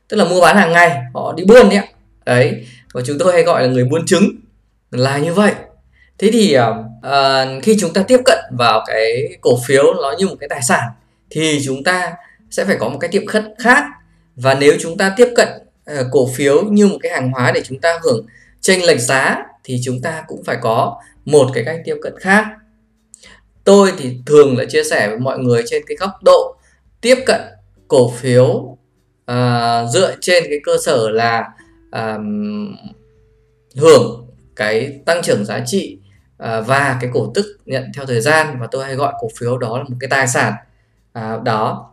Tức 0.08 0.16
là 0.16 0.24
mua 0.24 0.40
bán 0.40 0.56
hàng 0.56 0.72
ngày 0.72 1.02
họ 1.14 1.32
đi 1.32 1.44
buôn 1.44 1.68
đấy 1.68 1.80
đấy 2.26 2.66
và 2.94 3.02
chúng 3.06 3.18
tôi 3.18 3.32
hay 3.32 3.42
gọi 3.42 3.62
là 3.62 3.68
người 3.68 3.84
buôn 3.84 4.06
chứng 4.06 4.30
là 4.90 5.18
như 5.18 5.34
vậy 5.34 5.52
thế 6.18 6.30
thì 6.32 6.56
uh, 6.58 7.62
khi 7.62 7.76
chúng 7.80 7.92
ta 7.92 8.02
tiếp 8.02 8.20
cận 8.24 8.38
vào 8.58 8.84
cái 8.86 9.28
cổ 9.40 9.58
phiếu 9.66 9.94
nó 10.02 10.14
như 10.18 10.26
một 10.26 10.36
cái 10.40 10.48
tài 10.48 10.62
sản 10.62 10.82
thì 11.30 11.60
chúng 11.64 11.84
ta 11.84 12.14
sẽ 12.50 12.64
phải 12.64 12.76
có 12.80 12.88
một 12.88 12.98
cái 13.00 13.10
tiệm 13.10 13.26
cận 13.26 13.54
khác. 13.58 13.84
Và 14.36 14.54
nếu 14.54 14.74
chúng 14.80 14.98
ta 14.98 15.14
tiếp 15.16 15.28
cận 15.36 15.48
uh, 16.00 16.06
cổ 16.10 16.28
phiếu 16.34 16.62
như 16.62 16.86
một 16.86 16.98
cái 17.02 17.12
hàng 17.12 17.32
hóa 17.32 17.52
để 17.54 17.62
chúng 17.64 17.78
ta 17.80 17.98
hưởng 18.02 18.26
chênh 18.60 18.86
lệch 18.86 19.00
giá 19.00 19.36
thì 19.64 19.80
chúng 19.84 20.02
ta 20.02 20.24
cũng 20.26 20.44
phải 20.44 20.56
có 20.60 21.00
một 21.24 21.50
cái 21.54 21.64
cách 21.64 21.80
tiếp 21.84 21.96
cận 22.02 22.18
khác. 22.18 22.46
Tôi 23.64 23.92
thì 23.98 24.16
thường 24.26 24.58
là 24.58 24.64
chia 24.64 24.84
sẻ 24.84 25.08
với 25.08 25.18
mọi 25.18 25.38
người 25.38 25.62
trên 25.66 25.82
cái 25.86 25.96
góc 25.96 26.10
độ 26.22 26.56
tiếp 27.00 27.16
cận 27.26 27.40
cổ 27.88 28.10
phiếu 28.10 28.44
uh, 29.30 29.90
dựa 29.92 30.16
trên 30.20 30.44
cái 30.48 30.58
cơ 30.64 30.76
sở 30.84 31.10
là 31.10 31.44
uh, 31.96 32.20
hưởng 33.76 34.26
cái 34.56 35.00
tăng 35.06 35.22
trưởng 35.22 35.44
giá 35.44 35.60
trị 35.66 35.98
À, 36.38 36.60
và 36.60 36.98
cái 37.00 37.10
cổ 37.14 37.32
tức 37.34 37.46
nhận 37.66 37.84
theo 37.94 38.06
thời 38.06 38.20
gian 38.20 38.60
và 38.60 38.66
tôi 38.70 38.84
hay 38.84 38.94
gọi 38.94 39.12
cổ 39.20 39.28
phiếu 39.38 39.58
đó 39.58 39.78
là 39.78 39.84
một 39.88 39.96
cái 40.00 40.10
tài 40.10 40.28
sản. 40.28 40.52
À, 41.12 41.38
đó. 41.44 41.92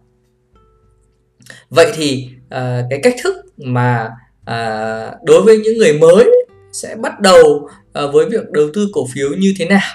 Vậy 1.69 1.91
thì 1.95 2.29
à, 2.49 2.83
cái 2.89 2.99
cách 3.03 3.15
thức 3.23 3.35
mà 3.57 4.09
à, 4.45 5.11
đối 5.23 5.41
với 5.41 5.57
những 5.57 5.77
người 5.77 5.93
mới 5.93 6.31
sẽ 6.71 6.95
bắt 6.95 7.19
đầu 7.19 7.69
à, 7.93 8.01
với 8.13 8.25
việc 8.29 8.51
đầu 8.51 8.67
tư 8.73 8.87
cổ 8.93 9.07
phiếu 9.13 9.29
như 9.29 9.53
thế 9.57 9.65
nào? 9.65 9.89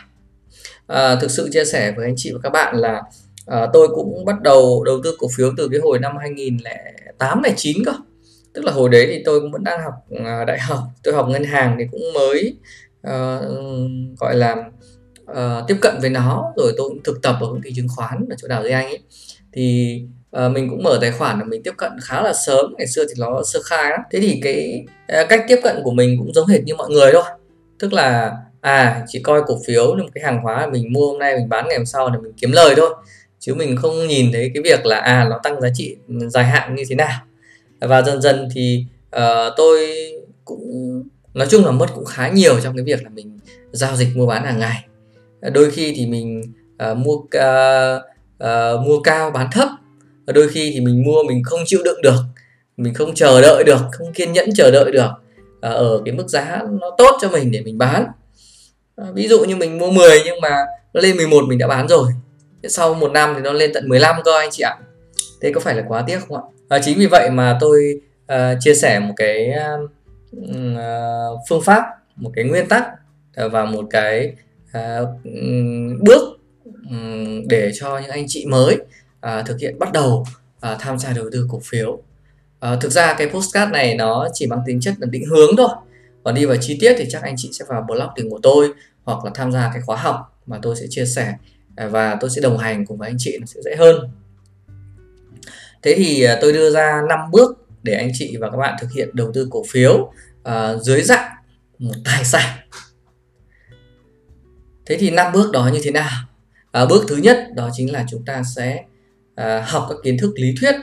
À, 0.86 1.16
thực 1.20 1.30
sự 1.30 1.48
chia 1.52 1.64
sẻ 1.64 1.92
với 1.96 2.04
anh 2.04 2.14
chị 2.16 2.32
và 2.32 2.38
các 2.42 2.50
bạn 2.50 2.76
là 2.76 3.02
à, 3.46 3.66
tôi 3.72 3.88
cũng 3.94 4.24
bắt 4.24 4.42
đầu 4.42 4.84
đầu 4.84 5.00
tư 5.04 5.16
cổ 5.18 5.28
phiếu 5.36 5.52
từ 5.56 5.68
cái 5.68 5.80
hồi 5.80 5.98
năm 5.98 6.16
2008 6.20 7.42
9 7.56 7.76
cơ. 7.86 7.92
Tức 8.52 8.64
là 8.64 8.72
hồi 8.72 8.88
đấy 8.88 9.06
thì 9.10 9.22
tôi 9.24 9.40
cũng 9.40 9.52
vẫn 9.52 9.64
đang 9.64 9.80
học 9.82 9.94
à, 10.24 10.44
đại 10.44 10.58
học. 10.58 10.78
Tôi 11.02 11.14
học 11.14 11.28
ngân 11.28 11.44
hàng 11.44 11.76
thì 11.78 11.84
cũng 11.90 12.00
mới 12.14 12.56
uh, 13.06 14.18
gọi 14.18 14.36
là 14.36 14.56
uh, 15.30 15.68
tiếp 15.68 15.76
cận 15.80 15.94
với 16.00 16.10
nó 16.10 16.52
rồi 16.56 16.72
tôi 16.76 16.88
cũng 16.88 17.02
thực 17.04 17.22
tập 17.22 17.36
ở 17.40 17.46
công 17.46 17.62
ty 17.62 17.70
chứng 17.76 17.88
khoán 17.96 18.26
ở 18.30 18.36
chỗ 18.38 18.48
đào 18.48 18.62
Duy 18.62 18.70
Anh 18.70 18.86
ấy. 18.86 18.98
Thì 19.52 20.00
uh, 20.36 20.52
mình 20.52 20.70
cũng 20.70 20.82
mở 20.82 20.98
tài 21.00 21.12
khoản 21.12 21.38
là 21.38 21.44
mình 21.44 21.62
tiếp 21.62 21.74
cận 21.76 21.92
khá 22.02 22.22
là 22.22 22.32
sớm 22.46 22.74
ngày 22.78 22.86
xưa 22.86 23.04
thì 23.04 23.14
nó 23.18 23.42
sơ 23.44 23.60
khai 23.64 23.90
lắm. 23.90 24.00
Thế 24.10 24.20
thì 24.20 24.40
cái 24.42 24.84
uh, 25.22 25.28
cách 25.28 25.44
tiếp 25.48 25.60
cận 25.62 25.76
của 25.84 25.90
mình 25.90 26.16
cũng 26.18 26.32
giống 26.34 26.46
hệt 26.46 26.64
như 26.64 26.74
mọi 26.74 26.90
người 26.90 27.12
thôi. 27.12 27.22
Tức 27.78 27.92
là 27.92 28.36
à 28.60 29.04
chỉ 29.08 29.22
coi 29.22 29.42
cổ 29.46 29.58
phiếu 29.66 29.94
là 29.94 30.02
một 30.02 30.10
cái 30.14 30.24
hàng 30.24 30.42
hóa 30.42 30.68
mình 30.72 30.92
mua 30.92 31.06
hôm 31.10 31.18
nay 31.18 31.34
mình 31.36 31.48
bán 31.48 31.68
ngày 31.68 31.76
hôm 31.76 31.86
sau 31.86 32.10
để 32.10 32.18
mình 32.22 32.32
kiếm 32.40 32.52
lời 32.52 32.74
thôi. 32.76 32.94
Chứ 33.38 33.54
mình 33.54 33.76
không 33.76 34.06
nhìn 34.06 34.32
thấy 34.32 34.50
cái 34.54 34.62
việc 34.62 34.86
là 34.86 34.98
à 34.98 35.26
nó 35.30 35.40
tăng 35.42 35.60
giá 35.60 35.68
trị 35.74 35.96
dài 36.28 36.44
hạn 36.44 36.74
như 36.74 36.82
thế 36.88 36.94
nào. 36.94 37.20
Và 37.80 38.02
dần 38.02 38.22
dần 38.22 38.48
thì 38.54 38.84
uh, 39.16 39.52
tôi 39.56 39.88
cũng 40.44 40.62
nói 41.34 41.46
chung 41.50 41.64
là 41.64 41.70
mất 41.70 41.86
cũng 41.94 42.04
khá 42.04 42.28
nhiều 42.28 42.60
trong 42.60 42.76
cái 42.76 42.84
việc 42.84 43.02
là 43.02 43.10
mình 43.10 43.38
giao 43.72 43.96
dịch 43.96 44.08
mua 44.16 44.26
bán 44.26 44.44
hàng 44.44 44.58
ngày. 44.58 44.84
Đôi 45.52 45.70
khi 45.70 45.94
thì 45.96 46.06
mình 46.06 46.42
uh, 46.90 46.96
mua 46.96 47.12
uh, 47.14 47.28
uh, 48.44 48.86
mua 48.86 49.00
cao 49.00 49.30
bán 49.30 49.48
thấp. 49.52 49.68
Đôi 50.26 50.48
khi 50.48 50.70
thì 50.74 50.80
mình 50.80 51.04
mua 51.04 51.22
mình 51.22 51.42
không 51.42 51.60
chịu 51.66 51.80
đựng 51.84 52.02
được 52.02 52.20
mình 52.76 52.94
không 52.94 53.14
chờ 53.14 53.40
đợi 53.40 53.64
được 53.64 53.80
không 53.92 54.12
kiên 54.12 54.32
nhẫn 54.32 54.48
chờ 54.56 54.70
đợi 54.70 54.92
được 54.92 55.10
uh, 55.56 55.60
ở 55.60 56.02
cái 56.04 56.14
mức 56.14 56.28
giá 56.28 56.62
nó 56.80 56.90
tốt 56.98 57.18
cho 57.20 57.28
mình 57.28 57.50
để 57.50 57.60
mình 57.60 57.78
bán. 57.78 58.06
Uh, 59.02 59.14
ví 59.14 59.28
dụ 59.28 59.44
như 59.44 59.56
mình 59.56 59.78
mua 59.78 59.90
10 59.90 60.20
nhưng 60.24 60.40
mà 60.40 60.64
nó 60.94 61.00
lên 61.00 61.16
11 61.16 61.44
mình 61.48 61.58
đã 61.58 61.66
bán 61.66 61.88
rồi 61.88 62.12
sau 62.68 62.94
một 62.94 63.12
năm 63.12 63.32
thì 63.36 63.42
nó 63.42 63.52
lên 63.52 63.70
tận 63.74 63.88
15 63.88 64.16
cơ 64.24 64.38
anh 64.38 64.48
chị 64.52 64.62
ạ. 64.62 64.76
Thế 65.40 65.52
có 65.52 65.60
phải 65.60 65.74
là 65.74 65.84
quá 65.88 66.04
tiếc 66.06 66.18
không 66.28 66.36
ạ? 66.36 66.42
À, 66.68 66.78
chính 66.84 66.98
vì 66.98 67.06
vậy 67.06 67.30
mà 67.30 67.58
tôi 67.60 68.00
uh, 68.32 68.38
chia 68.60 68.74
sẻ 68.74 68.98
một 68.98 69.14
cái 69.16 69.50
uh, 69.50 69.90
À, 70.76 71.26
phương 71.48 71.62
pháp 71.62 71.82
một 72.16 72.30
cái 72.34 72.44
nguyên 72.44 72.68
tắc 72.68 72.84
à, 73.34 73.48
và 73.48 73.64
một 73.64 73.86
cái 73.90 74.36
uh, 74.78 75.08
bước 76.00 76.38
um, 76.90 77.48
để 77.48 77.70
cho 77.74 77.98
những 77.98 78.10
anh 78.10 78.24
chị 78.28 78.46
mới 78.46 78.76
uh, 79.26 79.46
thực 79.46 79.58
hiện 79.60 79.78
bắt 79.78 79.92
đầu 79.92 80.26
uh, 80.56 80.78
tham 80.78 80.98
gia 80.98 81.12
đầu 81.12 81.24
tư 81.32 81.46
cổ 81.50 81.60
phiếu. 81.64 82.02
Thực 82.80 82.92
ra 82.92 83.14
cái 83.14 83.28
postcard 83.28 83.72
này 83.72 83.94
nó 83.94 84.28
chỉ 84.32 84.46
mang 84.46 84.60
tính 84.66 84.80
chất 84.80 84.94
là 84.98 85.06
định 85.10 85.24
hướng 85.26 85.56
thôi. 85.56 85.68
Còn 86.24 86.34
đi 86.34 86.44
vào 86.44 86.56
chi 86.60 86.78
tiết 86.80 86.94
thì 86.98 87.04
chắc 87.10 87.22
anh 87.22 87.34
chị 87.36 87.50
sẽ 87.52 87.64
vào 87.68 87.82
blog 87.82 88.08
tiền 88.16 88.30
của 88.30 88.40
tôi 88.42 88.72
hoặc 89.04 89.24
là 89.24 89.30
tham 89.34 89.52
gia 89.52 89.70
cái 89.72 89.82
khóa 89.82 89.96
học 89.96 90.40
mà 90.46 90.58
tôi 90.62 90.76
sẽ 90.76 90.86
chia 90.90 91.04
sẻ 91.06 91.34
và 91.76 92.16
tôi 92.20 92.30
sẽ 92.30 92.40
đồng 92.40 92.58
hành 92.58 92.86
cùng 92.86 92.98
với 92.98 93.08
anh 93.08 93.16
chị 93.18 93.36
nó 93.40 93.46
sẽ 93.46 93.60
dễ 93.64 93.76
hơn. 93.76 94.10
Thế 95.82 95.94
thì 95.96 96.26
tôi 96.40 96.52
đưa 96.52 96.70
ra 96.70 97.02
5 97.08 97.18
bước 97.30 97.67
để 97.88 97.94
anh 97.94 98.10
chị 98.12 98.36
và 98.40 98.50
các 98.50 98.56
bạn 98.56 98.76
thực 98.80 98.92
hiện 98.92 99.08
đầu 99.12 99.30
tư 99.34 99.48
cổ 99.50 99.64
phiếu 99.68 100.12
à, 100.42 100.74
dưới 100.76 101.02
dạng 101.02 101.30
một 101.78 101.94
tài 102.04 102.24
sản. 102.24 102.58
Thế 104.86 104.96
thì 105.00 105.10
năm 105.10 105.32
bước 105.32 105.50
đó 105.52 105.70
như 105.72 105.80
thế 105.82 105.90
nào? 105.90 106.10
À, 106.72 106.86
bước 106.86 107.04
thứ 107.08 107.16
nhất 107.16 107.38
đó 107.54 107.70
chính 107.72 107.92
là 107.92 108.04
chúng 108.10 108.24
ta 108.24 108.42
sẽ 108.56 108.84
à, 109.34 109.64
học 109.68 109.86
các 109.88 109.96
kiến 110.04 110.18
thức 110.18 110.32
lý 110.36 110.54
thuyết 110.60 110.74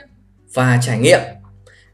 và 0.54 0.78
trải 0.82 0.98
nghiệm. 0.98 1.20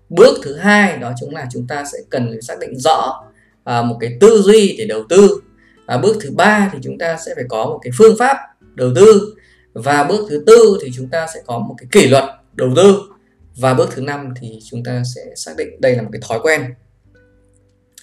Bước 0.09 0.39
thứ 0.43 0.57
hai 0.57 0.99
đó 0.99 1.13
chính 1.21 1.35
là 1.35 1.47
chúng 1.53 1.67
ta 1.67 1.85
sẽ 1.93 1.99
cần 2.11 2.43
xác 2.43 2.59
định 2.59 2.79
rõ 2.79 3.25
à, 3.65 3.83
một 3.83 3.97
cái 4.01 4.17
tư 4.21 4.43
duy 4.43 4.77
để 4.79 4.87
đầu 4.87 5.05
tư. 5.09 5.41
À, 5.87 5.99
bước 5.99 6.17
thứ 6.21 6.31
ba 6.31 6.71
thì 6.73 6.79
chúng 6.83 6.99
ta 6.99 7.17
sẽ 7.27 7.33
phải 7.35 7.45
có 7.49 7.65
một 7.65 7.81
cái 7.83 7.91
phương 7.99 8.17
pháp 8.19 8.37
đầu 8.75 8.93
tư. 8.97 9.35
Và 9.73 10.05
bước 10.05 10.27
thứ 10.31 10.45
tư 10.47 10.79
thì 10.83 10.91
chúng 10.95 11.09
ta 11.09 11.27
sẽ 11.35 11.41
có 11.47 11.59
một 11.59 11.75
cái 11.79 11.87
kỷ 11.93 12.09
luật 12.09 12.25
đầu 12.55 12.73
tư 12.77 13.12
và 13.57 13.75
bước 13.75 13.91
thứ 13.95 14.03
năm 14.03 14.35
thì 14.41 14.59
chúng 14.71 14.85
ta 14.85 15.03
sẽ 15.15 15.21
xác 15.37 15.53
định 15.59 15.81
đây 15.81 15.97
là 15.97 16.03
một 16.03 16.09
cái 16.13 16.23
thói 16.29 16.39
quen 16.43 16.75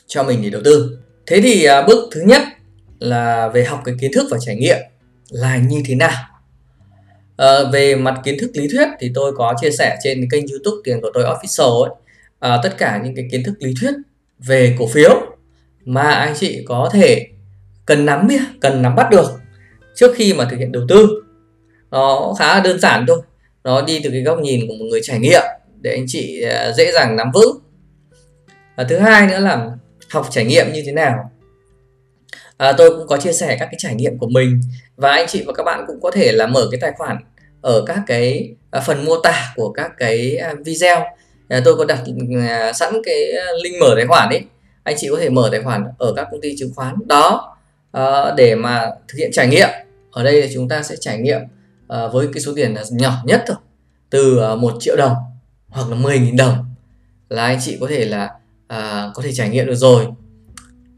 cho 0.08 0.24
mình 0.24 0.42
để 0.44 0.50
đầu 0.50 0.62
tư. 0.66 0.98
Thế 1.26 1.42
thì 1.42 1.64
à, 1.64 1.82
bước 1.82 2.10
thứ 2.12 2.22
nhất 2.22 2.42
là 3.00 3.50
về 3.50 3.64
học 3.64 3.82
cái 3.86 3.96
kiến 4.00 4.12
thức 4.14 4.28
và 4.32 4.38
trải 4.42 4.56
nghiệm 4.56 4.78
là 5.30 5.58
như 5.58 5.82
thế 5.86 5.96
nào? 5.96 6.26
À, 7.38 7.64
về 7.74 7.96
mặt 7.96 8.22
kiến 8.24 8.38
thức 8.40 8.52
lý 8.54 8.68
thuyết 8.68 8.88
thì 9.00 9.12
tôi 9.16 9.34
có 9.38 9.54
chia 9.62 9.72
sẻ 9.72 9.98
trên 10.04 10.30
kênh 10.32 10.48
youtube 10.48 10.82
tiền 10.84 11.02
của 11.02 11.12
tôi 11.14 11.24
official 11.24 11.84
ấy. 11.84 11.92
À, 12.40 12.60
tất 12.64 12.78
cả 12.78 13.02
những 13.04 13.16
cái 13.16 13.28
kiến 13.32 13.44
thức 13.44 13.54
lý 13.60 13.74
thuyết 13.82 13.94
về 14.40 14.76
cổ 14.80 14.88
phiếu 14.88 15.22
mà 15.86 16.12
anh 16.12 16.34
chị 16.38 16.64
có 16.68 16.90
thể 16.94 17.28
cần 17.86 18.06
nắm 18.06 18.28
cần 18.62 18.82
nắm 18.82 18.96
bắt 18.96 19.08
được 19.12 19.26
trước 19.96 20.16
khi 20.16 20.34
mà 20.34 20.48
thực 20.52 20.58
hiện 20.58 20.72
đầu 20.72 20.84
tư. 20.90 21.24
Nó 21.92 22.34
khá 22.40 22.56
là 22.56 22.60
đơn 22.60 22.80
giản 22.80 23.06
thôi 23.08 23.22
nó 23.64 23.82
đi 23.82 24.02
từ 24.04 24.10
cái 24.10 24.22
góc 24.22 24.40
nhìn 24.40 24.68
của 24.68 24.74
một 24.74 24.86
người 24.90 25.00
trải 25.04 25.20
nghiệm 25.20 25.42
để 25.82 25.92
anh 25.92 26.06
chị 26.08 26.42
à, 26.42 26.72
dễ 26.72 26.92
dàng 26.92 27.16
nắm 27.16 27.32
vững. 27.34 27.58
Và 28.78 28.84
thứ 28.84 28.98
hai 28.98 29.28
nữa 29.28 29.40
là 29.40 29.72
học 30.10 30.28
trải 30.32 30.46
nghiệm 30.46 30.74
như 30.74 30.84
thế 30.86 30.92
nào. 30.92 31.32
À, 32.58 32.72
tôi 32.72 32.90
cũng 32.90 33.08
có 33.08 33.18
chia 33.18 33.34
sẻ 33.34 33.58
các 33.60 33.66
cái 33.66 33.76
trải 33.78 33.96
nghiệm 33.96 34.18
của 34.18 34.28
mình 34.28 34.62
và 34.96 35.12
anh 35.12 35.26
chị 35.28 35.44
và 35.48 35.54
các 35.54 35.64
bạn 35.64 35.84
cũng 35.88 36.02
có 36.02 36.12
thể 36.12 36.32
là 36.32 36.48
mở 36.48 36.68
cái 36.72 36.80
tài 36.82 36.92
khoản 36.98 37.18
ở 37.62 37.84
các 37.88 38.00
cái 38.08 38.50
à, 38.72 38.80
phần 38.80 39.06
mô 39.06 39.22
tả 39.24 39.54
của 39.56 39.72
các 39.72 39.92
cái 39.98 40.38
à, 40.38 40.54
video. 40.66 41.06
À, 41.48 41.62
tôi 41.66 41.76
có 41.76 41.86
đặt 41.86 42.00
à, 42.48 42.74
sẵn 42.74 42.94
cái 43.06 43.34
link 43.64 43.76
mở 43.82 43.94
tài 43.96 44.06
khoản 44.08 44.30
ấy. 44.30 44.42
Anh 44.84 44.96
chị 44.98 45.08
có 45.12 45.18
thể 45.20 45.30
mở 45.30 45.50
tài 45.52 45.62
khoản 45.62 45.84
ở 45.98 46.14
các 46.16 46.28
công 46.32 46.42
ty 46.42 46.56
chứng 46.60 46.72
khoán 46.76 46.96
đó 47.06 47.58
à, 47.92 48.34
để 48.38 48.56
mà 48.56 48.86
thực 49.08 49.18
hiện 49.18 49.32
trải 49.32 49.48
nghiệm. 49.48 49.70
Ở 50.12 50.24
đây 50.24 50.42
là 50.42 50.48
chúng 50.54 50.70
ta 50.70 50.84
sẽ 50.84 50.96
trải 51.00 51.18
nghiệm 51.18 51.40
à, 51.90 52.08
với 52.08 52.28
cái 52.34 52.42
số 52.42 52.54
tiền 52.56 52.74
là 52.74 52.84
nhỏ 52.92 53.14
nhất 53.26 53.44
thôi 53.48 53.58
từ 54.10 54.38
ờ, 54.38 54.54
à, 54.54 54.56
1 54.56 54.74
triệu 54.80 54.96
đồng 54.96 55.14
hoặc 55.70 55.90
là 55.90 55.98
10.000 55.98 56.38
đồng 56.38 56.66
là 57.30 57.46
anh 57.46 57.60
chị 57.62 57.78
có 57.82 57.88
thể 57.90 58.06
là 58.06 58.34
à, 58.68 59.12
có 59.14 59.22
thể 59.22 59.32
trải 59.34 59.50
nghiệm 59.50 59.66
được 59.66 59.76
rồi. 59.76 60.08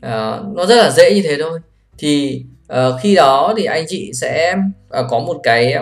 À, 0.01 0.39
nó 0.55 0.65
rất 0.65 0.75
là 0.75 0.91
dễ 0.91 1.15
như 1.15 1.21
thế 1.23 1.37
thôi. 1.39 1.59
Thì 1.97 2.43
à, 2.67 2.89
khi 3.01 3.15
đó 3.15 3.53
thì 3.57 3.65
anh 3.65 3.85
chị 3.87 4.11
sẽ 4.13 4.55
à, 4.89 5.01
có 5.09 5.19
một 5.19 5.39
cái 5.43 5.75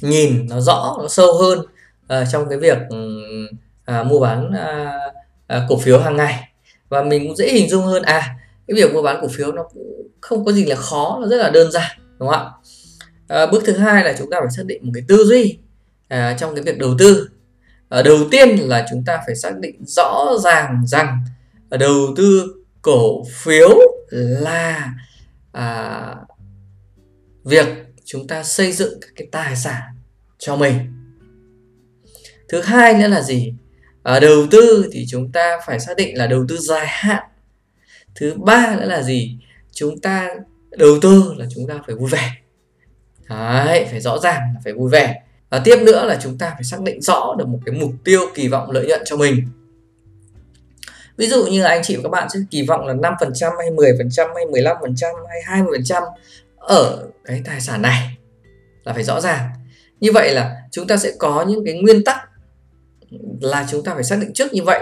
nhìn 0.00 0.46
nó 0.48 0.60
rõ 0.60 0.96
nó 0.98 1.08
sâu 1.08 1.38
hơn 1.38 1.66
à, 2.08 2.24
trong 2.32 2.48
cái 2.48 2.58
việc 2.58 2.78
à, 3.84 4.02
mua 4.02 4.20
bán 4.20 4.52
à, 4.52 4.98
à, 5.46 5.66
cổ 5.68 5.78
phiếu 5.78 5.98
hàng 5.98 6.16
ngày. 6.16 6.48
Và 6.88 7.02
mình 7.02 7.26
cũng 7.26 7.36
dễ 7.36 7.52
hình 7.52 7.68
dung 7.68 7.84
hơn 7.84 8.02
à 8.02 8.36
cái 8.66 8.74
việc 8.74 8.94
mua 8.94 9.02
bán 9.02 9.18
cổ 9.22 9.28
phiếu 9.28 9.52
nó 9.52 9.62
cũng 9.74 10.08
không 10.20 10.44
có 10.44 10.52
gì 10.52 10.64
là 10.64 10.76
khó 10.76 11.18
nó 11.20 11.28
rất 11.28 11.36
là 11.36 11.50
đơn 11.50 11.72
giản 11.72 11.98
đúng 12.18 12.28
không 12.28 12.38
ạ? 12.38 12.50
À, 13.28 13.46
bước 13.46 13.62
thứ 13.66 13.72
hai 13.72 14.04
là 14.04 14.14
chúng 14.18 14.30
ta 14.30 14.40
phải 14.40 14.50
xác 14.50 14.66
định 14.66 14.80
một 14.84 14.90
cái 14.94 15.04
tư 15.08 15.24
duy 15.24 15.58
à, 16.08 16.36
trong 16.38 16.54
cái 16.54 16.64
việc 16.64 16.78
đầu 16.78 16.94
tư. 16.98 17.28
À, 17.88 18.02
đầu 18.02 18.18
tiên 18.30 18.48
là 18.58 18.86
chúng 18.90 19.04
ta 19.04 19.20
phải 19.26 19.36
xác 19.36 19.58
định 19.58 19.84
rõ 19.86 20.36
ràng 20.44 20.86
rằng 20.86 21.24
ờ, 21.70 21.76
đầu 21.76 22.14
tư 22.16 22.54
cổ 22.82 23.24
phiếu 23.24 23.78
là 24.10 24.94
à, 25.52 26.14
việc 27.44 27.66
chúng 28.04 28.26
ta 28.26 28.42
xây 28.42 28.72
dựng 28.72 29.00
các 29.00 29.10
cái 29.16 29.28
tài 29.32 29.56
sản 29.56 29.82
cho 30.38 30.56
mình. 30.56 30.74
Thứ 32.48 32.60
hai 32.60 32.94
nữa 32.94 33.08
là 33.08 33.22
gì? 33.22 33.54
À, 34.02 34.20
đầu 34.20 34.46
tư 34.50 34.88
thì 34.92 35.06
chúng 35.08 35.32
ta 35.32 35.58
phải 35.66 35.80
xác 35.80 35.96
định 35.96 36.18
là 36.18 36.26
đầu 36.26 36.44
tư 36.48 36.56
dài 36.56 36.86
hạn. 36.88 37.22
Thứ 38.14 38.34
ba 38.34 38.76
nữa 38.76 38.86
là 38.86 39.02
gì? 39.02 39.38
Chúng 39.72 40.00
ta 40.00 40.28
đầu 40.70 40.98
tư 41.02 41.34
là 41.36 41.46
chúng 41.54 41.66
ta 41.68 41.74
phải 41.86 41.94
vui 41.94 42.10
vẻ. 42.10 42.32
Đấy, 43.28 43.86
phải 43.90 44.00
rõ 44.00 44.18
ràng 44.18 44.40
là 44.54 44.60
phải 44.64 44.72
vui 44.72 44.90
vẻ. 44.90 45.22
Và 45.50 45.58
tiếp 45.64 45.76
nữa 45.82 46.04
là 46.04 46.18
chúng 46.22 46.38
ta 46.38 46.50
phải 46.50 46.64
xác 46.64 46.80
định 46.80 47.02
rõ 47.02 47.34
được 47.38 47.48
một 47.48 47.58
cái 47.66 47.74
mục 47.74 47.90
tiêu 48.04 48.20
kỳ 48.34 48.48
vọng 48.48 48.70
lợi 48.70 48.86
nhuận 48.86 49.00
cho 49.04 49.16
mình. 49.16 49.48
Ví 51.16 51.26
dụ 51.26 51.46
như 51.46 51.62
anh 51.62 51.82
chị 51.84 51.96
và 51.96 52.02
các 52.02 52.08
bạn 52.08 52.28
sẽ 52.30 52.40
kỳ 52.50 52.62
vọng 52.62 52.86
là 52.86 52.94
5% 52.94 53.56
hay 53.58 53.70
10% 53.70 54.34
hay 54.34 54.44
15% 54.46 55.14
hay 55.28 55.62
20% 55.62 56.02
ở 56.56 57.06
cái 57.24 57.42
tài 57.44 57.60
sản 57.60 57.82
này 57.82 58.16
là 58.84 58.92
phải 58.92 59.04
rõ 59.04 59.20
ràng. 59.20 59.48
Như 60.00 60.12
vậy 60.12 60.34
là 60.34 60.56
chúng 60.70 60.86
ta 60.86 60.96
sẽ 60.96 61.12
có 61.18 61.44
những 61.48 61.64
cái 61.64 61.74
nguyên 61.74 62.04
tắc 62.04 62.16
là 63.40 63.66
chúng 63.70 63.84
ta 63.84 63.94
phải 63.94 64.04
xác 64.04 64.16
định 64.20 64.32
trước 64.32 64.52
như 64.52 64.62
vậy. 64.62 64.80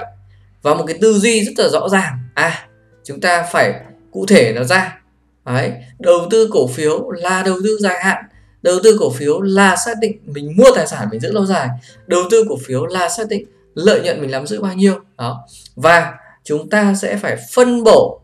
Và 0.63 0.75
một 0.75 0.85
cái 0.87 0.99
tư 1.01 1.19
duy 1.19 1.45
rất 1.45 1.53
là 1.65 1.69
rõ 1.69 1.89
ràng. 1.89 2.19
À 2.35 2.67
chúng 3.05 3.21
ta 3.21 3.43
phải 3.43 3.75
cụ 4.11 4.27
thể 4.27 4.53
nó 4.53 4.65
ra. 4.65 5.01
Đấy, 5.45 5.73
đầu 5.99 6.19
tư 6.31 6.49
cổ 6.53 6.67
phiếu 6.67 7.11
là 7.11 7.43
đầu 7.43 7.57
tư 7.65 7.79
dài 7.81 8.05
hạn 8.05 8.25
đầu 8.65 8.79
tư 8.85 8.97
cổ 9.01 9.11
phiếu 9.11 9.41
là 9.41 9.77
xác 9.77 9.95
định 10.01 10.19
mình 10.27 10.57
mua 10.57 10.71
tài 10.75 10.87
sản 10.87 11.09
mình 11.11 11.21
giữ 11.21 11.33
lâu 11.33 11.47
dài. 11.47 11.69
Đầu 12.07 12.23
tư 12.31 12.45
cổ 12.49 12.57
phiếu 12.65 12.87
là 12.87 13.09
xác 13.09 13.29
định 13.29 13.45
lợi 13.75 14.01
nhuận 14.01 14.21
mình 14.21 14.31
nắm 14.31 14.47
giữ 14.47 14.61
bao 14.61 14.75
nhiêu. 14.75 14.95
Đó. 15.19 15.47
Và 15.77 16.15
chúng 16.45 16.71
ta 16.71 16.95
sẽ 16.95 17.17
phải 17.17 17.37
phân 17.53 17.83
bổ 17.85 18.21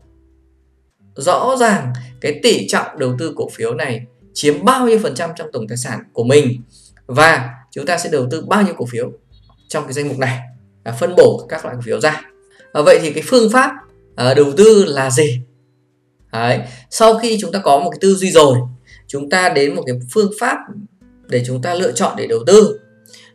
rõ 1.15 1.55
ràng 1.59 1.93
cái 2.21 2.39
tỷ 2.43 2.67
trọng 2.67 2.99
đầu 2.99 3.15
tư 3.19 3.33
cổ 3.35 3.49
phiếu 3.49 3.73
này 3.73 4.05
chiếm 4.33 4.65
bao 4.65 4.87
nhiêu 4.87 4.99
phần 5.03 5.15
trăm 5.15 5.29
trong 5.35 5.49
tổng 5.53 5.67
tài 5.67 5.77
sản 5.77 5.99
của 6.13 6.23
mình. 6.23 6.61
Và 7.05 7.49
chúng 7.71 7.85
ta 7.85 7.97
sẽ 7.97 8.09
đầu 8.09 8.27
tư 8.31 8.45
bao 8.47 8.61
nhiêu 8.61 8.73
cổ 8.77 8.85
phiếu 8.85 9.11
trong 9.67 9.83
cái 9.83 9.93
danh 9.93 10.07
mục 10.07 10.17
này. 10.17 10.39
Là 10.85 10.91
phân 10.91 11.15
bổ 11.17 11.45
các 11.49 11.65
loại 11.65 11.75
cổ 11.75 11.81
phiếu 11.81 11.99
ra. 11.99 12.21
À, 12.73 12.81
vậy 12.81 12.99
thì 13.01 13.13
cái 13.13 13.23
phương 13.25 13.49
pháp 13.49 13.71
à, 14.15 14.33
đầu 14.33 14.51
tư 14.57 14.85
là 14.87 15.09
gì? 15.09 15.41
Đấy. 16.31 16.59
sau 16.89 17.19
khi 17.19 17.37
chúng 17.41 17.51
ta 17.51 17.59
có 17.59 17.79
một 17.79 17.89
cái 17.89 17.97
tư 18.01 18.15
duy 18.15 18.31
rồi 18.31 18.57
chúng 19.11 19.29
ta 19.29 19.49
đến 19.49 19.75
một 19.75 19.83
cái 19.85 19.95
phương 20.11 20.31
pháp 20.39 20.57
để 21.27 21.43
chúng 21.45 21.61
ta 21.61 21.73
lựa 21.73 21.91
chọn 21.91 22.15
để 22.17 22.27
đầu 22.27 22.39
tư. 22.47 22.79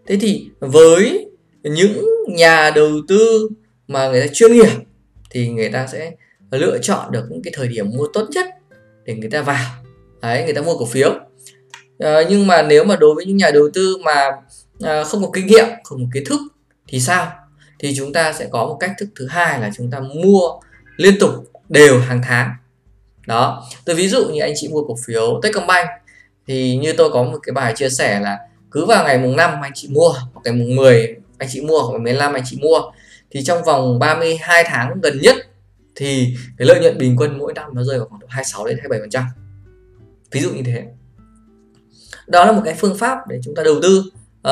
Thế 0.06 0.18
thì 0.20 0.48
với 0.60 1.28
những 1.62 2.04
nhà 2.28 2.70
đầu 2.70 2.90
tư 3.08 3.48
mà 3.88 4.08
người 4.08 4.20
ta 4.20 4.26
chuyên 4.32 4.52
nghiệp 4.52 4.70
thì 5.30 5.48
người 5.48 5.68
ta 5.68 5.86
sẽ 5.86 6.12
lựa 6.50 6.78
chọn 6.82 7.12
được 7.12 7.24
những 7.30 7.42
cái 7.42 7.52
thời 7.56 7.68
điểm 7.68 7.90
mua 7.90 8.06
tốt 8.12 8.26
nhất 8.30 8.46
để 9.04 9.14
người 9.14 9.30
ta 9.30 9.42
vào. 9.42 9.70
Đấy 10.22 10.44
người 10.44 10.54
ta 10.54 10.62
mua 10.62 10.78
cổ 10.78 10.86
phiếu. 10.86 11.12
À, 11.98 12.20
nhưng 12.28 12.46
mà 12.46 12.62
nếu 12.62 12.84
mà 12.84 12.96
đối 12.96 13.14
với 13.14 13.26
những 13.26 13.36
nhà 13.36 13.50
đầu 13.50 13.68
tư 13.74 13.96
mà 14.04 14.30
à, 14.82 15.04
không 15.04 15.22
có 15.22 15.30
kinh 15.34 15.46
nghiệm 15.46 15.66
không 15.84 15.98
có 16.04 16.10
kiến 16.14 16.24
thức 16.26 16.40
thì 16.88 17.00
sao? 17.00 17.32
Thì 17.78 17.94
chúng 17.96 18.12
ta 18.12 18.32
sẽ 18.32 18.48
có 18.52 18.66
một 18.66 18.76
cách 18.80 18.92
thức 18.98 19.08
thứ 19.16 19.26
hai 19.26 19.60
là 19.60 19.70
chúng 19.76 19.90
ta 19.90 20.00
mua 20.00 20.60
liên 20.96 21.14
tục 21.20 21.30
đều 21.68 21.98
hàng 21.98 22.20
tháng 22.24 22.50
đó. 23.26 23.64
Tôi 23.84 23.96
ví 23.96 24.08
dụ 24.08 24.28
như 24.28 24.40
anh 24.40 24.52
chị 24.56 24.68
mua 24.68 24.82
cổ 24.82 24.96
phiếu 25.06 25.40
Techcombank 25.42 25.88
thì 26.46 26.76
như 26.76 26.92
tôi 26.92 27.10
có 27.10 27.22
một 27.22 27.38
cái 27.42 27.52
bài 27.52 27.72
chia 27.76 27.88
sẻ 27.88 28.20
là 28.20 28.38
cứ 28.70 28.84
vào 28.84 29.04
ngày 29.04 29.18
mùng 29.18 29.36
5 29.36 29.60
anh 29.62 29.72
chị 29.74 29.88
mua 29.88 30.08
hoặc 30.08 30.40
ngày 30.44 30.54
mùng 30.54 30.76
10 30.76 31.16
anh 31.38 31.48
chị 31.52 31.60
mua 31.60 31.82
hoặc 31.82 31.92
ngày 31.92 32.00
15 32.00 32.32
anh 32.32 32.42
chị 32.46 32.58
mua 32.60 32.80
thì 33.30 33.44
trong 33.44 33.64
vòng 33.64 33.98
32 33.98 34.64
tháng 34.66 35.00
gần 35.02 35.20
nhất 35.22 35.36
thì 35.94 36.36
cái 36.58 36.68
lợi 36.68 36.80
nhuận 36.80 36.98
bình 36.98 37.16
quân 37.18 37.38
mỗi 37.38 37.52
năm 37.52 37.70
nó 37.74 37.82
rơi 37.82 37.98
vào 37.98 38.08
khoảng 38.08 38.20
26 38.28 38.66
đến 38.66 38.78
27 38.78 39.00
phần 39.00 39.10
trăm. 39.10 39.24
Ví 40.30 40.40
dụ 40.40 40.50
như 40.50 40.62
thế. 40.66 40.84
Đó 42.26 42.44
là 42.44 42.52
một 42.52 42.62
cái 42.64 42.74
phương 42.74 42.98
pháp 42.98 43.18
để 43.28 43.38
chúng 43.42 43.54
ta 43.54 43.62
đầu 43.62 43.74
tư. 43.82 44.02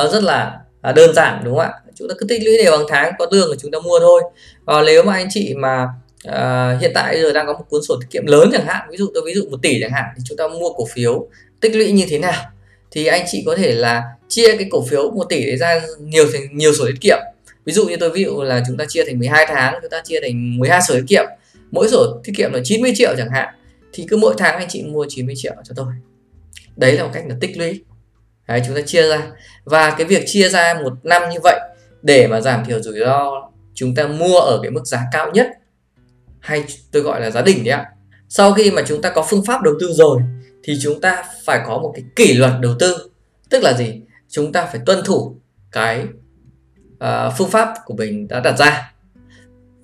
Uh, 0.05 0.11
rất 0.11 0.23
là 0.23 0.59
uh, 0.89 0.95
đơn 0.95 1.13
giản 1.15 1.41
đúng 1.45 1.55
không 1.55 1.65
ạ? 1.65 1.73
Chúng 1.95 2.07
ta 2.09 2.15
cứ 2.19 2.25
tích 2.29 2.41
lũy 2.45 2.57
đều 2.57 2.77
hàng 2.77 2.87
tháng 2.89 3.13
có 3.19 3.25
tương 3.25 3.49
thì 3.51 3.57
chúng 3.61 3.71
ta 3.71 3.79
mua 3.79 3.99
thôi. 3.99 4.21
Còn 4.65 4.85
nếu 4.85 5.03
mà 5.03 5.13
anh 5.13 5.27
chị 5.29 5.53
mà 5.57 5.87
uh, 6.29 6.81
hiện 6.81 6.91
tại 6.93 7.21
giờ 7.21 7.33
đang 7.33 7.47
có 7.47 7.53
một 7.53 7.65
cuốn 7.69 7.81
sổ 7.83 7.95
tiết 8.01 8.07
kiệm 8.09 8.25
lớn 8.25 8.49
chẳng 8.53 8.65
hạn. 8.65 8.87
Ví 8.91 8.97
dụ 8.97 9.11
tôi 9.13 9.23
ví 9.25 9.33
dụ 9.33 9.49
một 9.49 9.57
tỷ 9.61 9.81
chẳng 9.81 9.91
hạn 9.91 10.05
thì 10.17 10.23
chúng 10.25 10.37
ta 10.37 10.47
mua 10.47 10.73
cổ 10.73 10.85
phiếu 10.93 11.27
tích 11.59 11.75
lũy 11.75 11.91
như 11.91 12.05
thế 12.09 12.19
nào? 12.19 12.43
Thì 12.91 13.05
anh 13.05 13.25
chị 13.27 13.43
có 13.45 13.55
thể 13.55 13.71
là 13.71 14.03
chia 14.27 14.57
cái 14.57 14.67
cổ 14.71 14.85
phiếu 14.89 15.11
một 15.11 15.25
tỷ 15.29 15.45
đấy 15.45 15.57
ra 15.57 15.81
nhiều 15.99 16.25
thành 16.33 16.57
nhiều 16.57 16.73
sổ 16.73 16.85
tiết 16.85 17.01
kiệm. 17.01 17.17
Ví 17.65 17.73
dụ 17.73 17.87
như 17.87 17.97
tôi 17.97 18.09
ví 18.09 18.23
dụ 18.23 18.41
là 18.41 18.63
chúng 18.67 18.77
ta 18.77 18.85
chia 18.87 19.05
thành 19.05 19.19
12 19.19 19.45
tháng 19.49 19.79
chúng 19.81 19.91
ta 19.91 20.01
chia 20.05 20.19
thành 20.21 20.57
12 20.57 20.81
sổ 20.81 20.93
tiết 20.93 21.05
kiệm. 21.07 21.25
Mỗi 21.71 21.89
sổ 21.89 22.19
tiết 22.23 22.33
kiệm 22.37 22.53
là 22.53 22.59
90 22.63 22.93
triệu 22.95 23.15
chẳng 23.17 23.29
hạn 23.29 23.55
thì 23.93 24.05
cứ 24.09 24.17
mỗi 24.17 24.35
tháng 24.37 24.55
anh 24.55 24.67
chị 24.69 24.83
mua 24.83 25.05
90 25.09 25.35
triệu 25.37 25.53
cho 25.63 25.73
tôi. 25.75 25.87
Đấy 26.75 26.93
là 26.93 27.03
một 27.03 27.09
cách 27.13 27.23
là 27.27 27.35
tích 27.41 27.57
lũy. 27.57 27.83
Đấy, 28.47 28.61
chúng 28.67 28.75
ta 28.75 28.81
chia 28.81 29.09
ra. 29.09 29.27
Và 29.63 29.95
cái 29.97 30.07
việc 30.07 30.23
chia 30.25 30.49
ra 30.49 30.73
một 30.83 30.93
năm 31.03 31.29
như 31.29 31.37
vậy 31.43 31.59
để 32.01 32.27
mà 32.27 32.41
giảm 32.41 32.65
thiểu 32.65 32.81
rủi 32.81 32.99
ro 32.99 33.49
chúng 33.73 33.95
ta 33.95 34.07
mua 34.07 34.37
ở 34.37 34.59
cái 34.61 34.71
mức 34.71 34.85
giá 34.85 35.01
cao 35.11 35.31
nhất 35.31 35.47
hay 36.45 36.63
tôi 36.91 37.03
gọi 37.03 37.21
là 37.21 37.31
giá 37.31 37.41
đỉnh 37.41 37.63
đấy 37.63 37.73
ạ. 37.73 37.85
Sau 38.29 38.53
khi 38.53 38.71
mà 38.71 38.81
chúng 38.87 39.01
ta 39.01 39.09
có 39.09 39.25
phương 39.29 39.45
pháp 39.45 39.61
đầu 39.61 39.73
tư 39.79 39.93
rồi 39.93 40.21
thì 40.63 40.77
chúng 40.81 41.01
ta 41.01 41.23
phải 41.45 41.59
có 41.67 41.77
một 41.77 41.91
cái 41.95 42.03
kỷ 42.15 42.33
luật 42.33 42.51
đầu 42.61 42.73
tư. 42.79 43.09
Tức 43.49 43.63
là 43.63 43.73
gì? 43.73 44.01
Chúng 44.29 44.51
ta 44.51 44.65
phải 44.65 44.81
tuân 44.85 45.03
thủ 45.05 45.35
cái 45.71 46.05
uh, 46.93 47.33
phương 47.37 47.49
pháp 47.49 47.73
của 47.85 47.95
mình 47.95 48.27
đã 48.27 48.39
đặt 48.39 48.57
ra. 48.57 48.93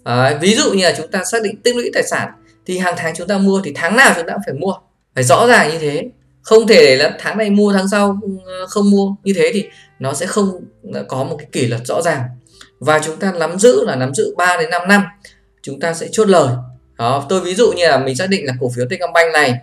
Uh, 0.02 0.42
ví 0.42 0.56
dụ 0.56 0.74
như 0.74 0.84
là 0.84 0.94
chúng 0.98 1.12
ta 1.12 1.24
xác 1.24 1.44
định 1.44 1.62
tích 1.62 1.76
lũy 1.76 1.90
tài 1.94 2.04
sản 2.04 2.32
thì 2.66 2.78
hàng 2.78 2.94
tháng 2.98 3.16
chúng 3.16 3.28
ta 3.28 3.38
mua 3.38 3.62
thì 3.64 3.72
tháng 3.76 3.96
nào 3.96 4.14
chúng 4.16 4.28
ta 4.28 4.34
cũng 4.34 4.42
phải 4.46 4.54
mua. 4.54 4.74
Phải 5.16 5.24
rõ 5.24 5.48
ràng 5.48 5.70
như 5.72 5.78
thế. 5.80 6.10
Không 6.42 6.68
thể 6.68 6.86
để 6.86 6.96
là 6.96 7.16
tháng 7.20 7.38
này 7.38 7.50
mua 7.50 7.74
tháng 7.74 7.90
sau 7.90 8.20
ừ, 8.22 8.30
không 8.70 8.92
mua. 8.92 9.16
Như 9.24 9.34
thế 9.36 9.52
thì 9.54 9.66
nó 10.00 10.14
sẽ 10.14 10.26
không 10.26 10.66
có 11.08 11.24
một 11.24 11.36
cái 11.40 11.48
kỷ 11.52 11.68
luật 11.68 11.82
rõ 11.86 12.02
ràng. 12.02 12.24
Và 12.80 13.00
chúng 13.00 13.18
ta 13.18 13.32
nắm 13.32 13.60
giữ 13.60 13.86
là 13.86 13.96
nắm 13.96 14.14
giữ 14.14 14.36
3 14.38 14.58
đến 14.58 14.70
5 14.70 14.82
năm 14.88 15.04
chúng 15.62 15.80
ta 15.80 15.94
sẽ 15.94 16.08
chốt 16.12 16.30
lời. 16.30 16.56
Đó 16.98 17.26
tôi 17.30 17.42
ví 17.42 17.56
dụ 17.56 17.72
như 17.72 17.88
là 17.88 17.98
mình 17.98 18.16
xác 18.16 18.30
định 18.30 18.46
là 18.46 18.54
cổ 18.60 18.72
phiếu 18.76 18.86
Techcombank 18.90 19.34
này 19.34 19.60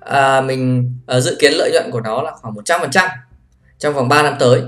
à, 0.00 0.40
mình 0.40 0.92
à, 1.06 1.20
dự 1.20 1.36
kiến 1.38 1.52
lợi 1.52 1.70
nhuận 1.72 1.90
của 1.90 2.00
nó 2.00 2.22
là 2.22 2.32
khoảng 2.40 2.54
100% 2.54 3.08
trong 3.78 3.94
vòng 3.94 4.08
3 4.08 4.22
năm 4.22 4.34
tới. 4.38 4.62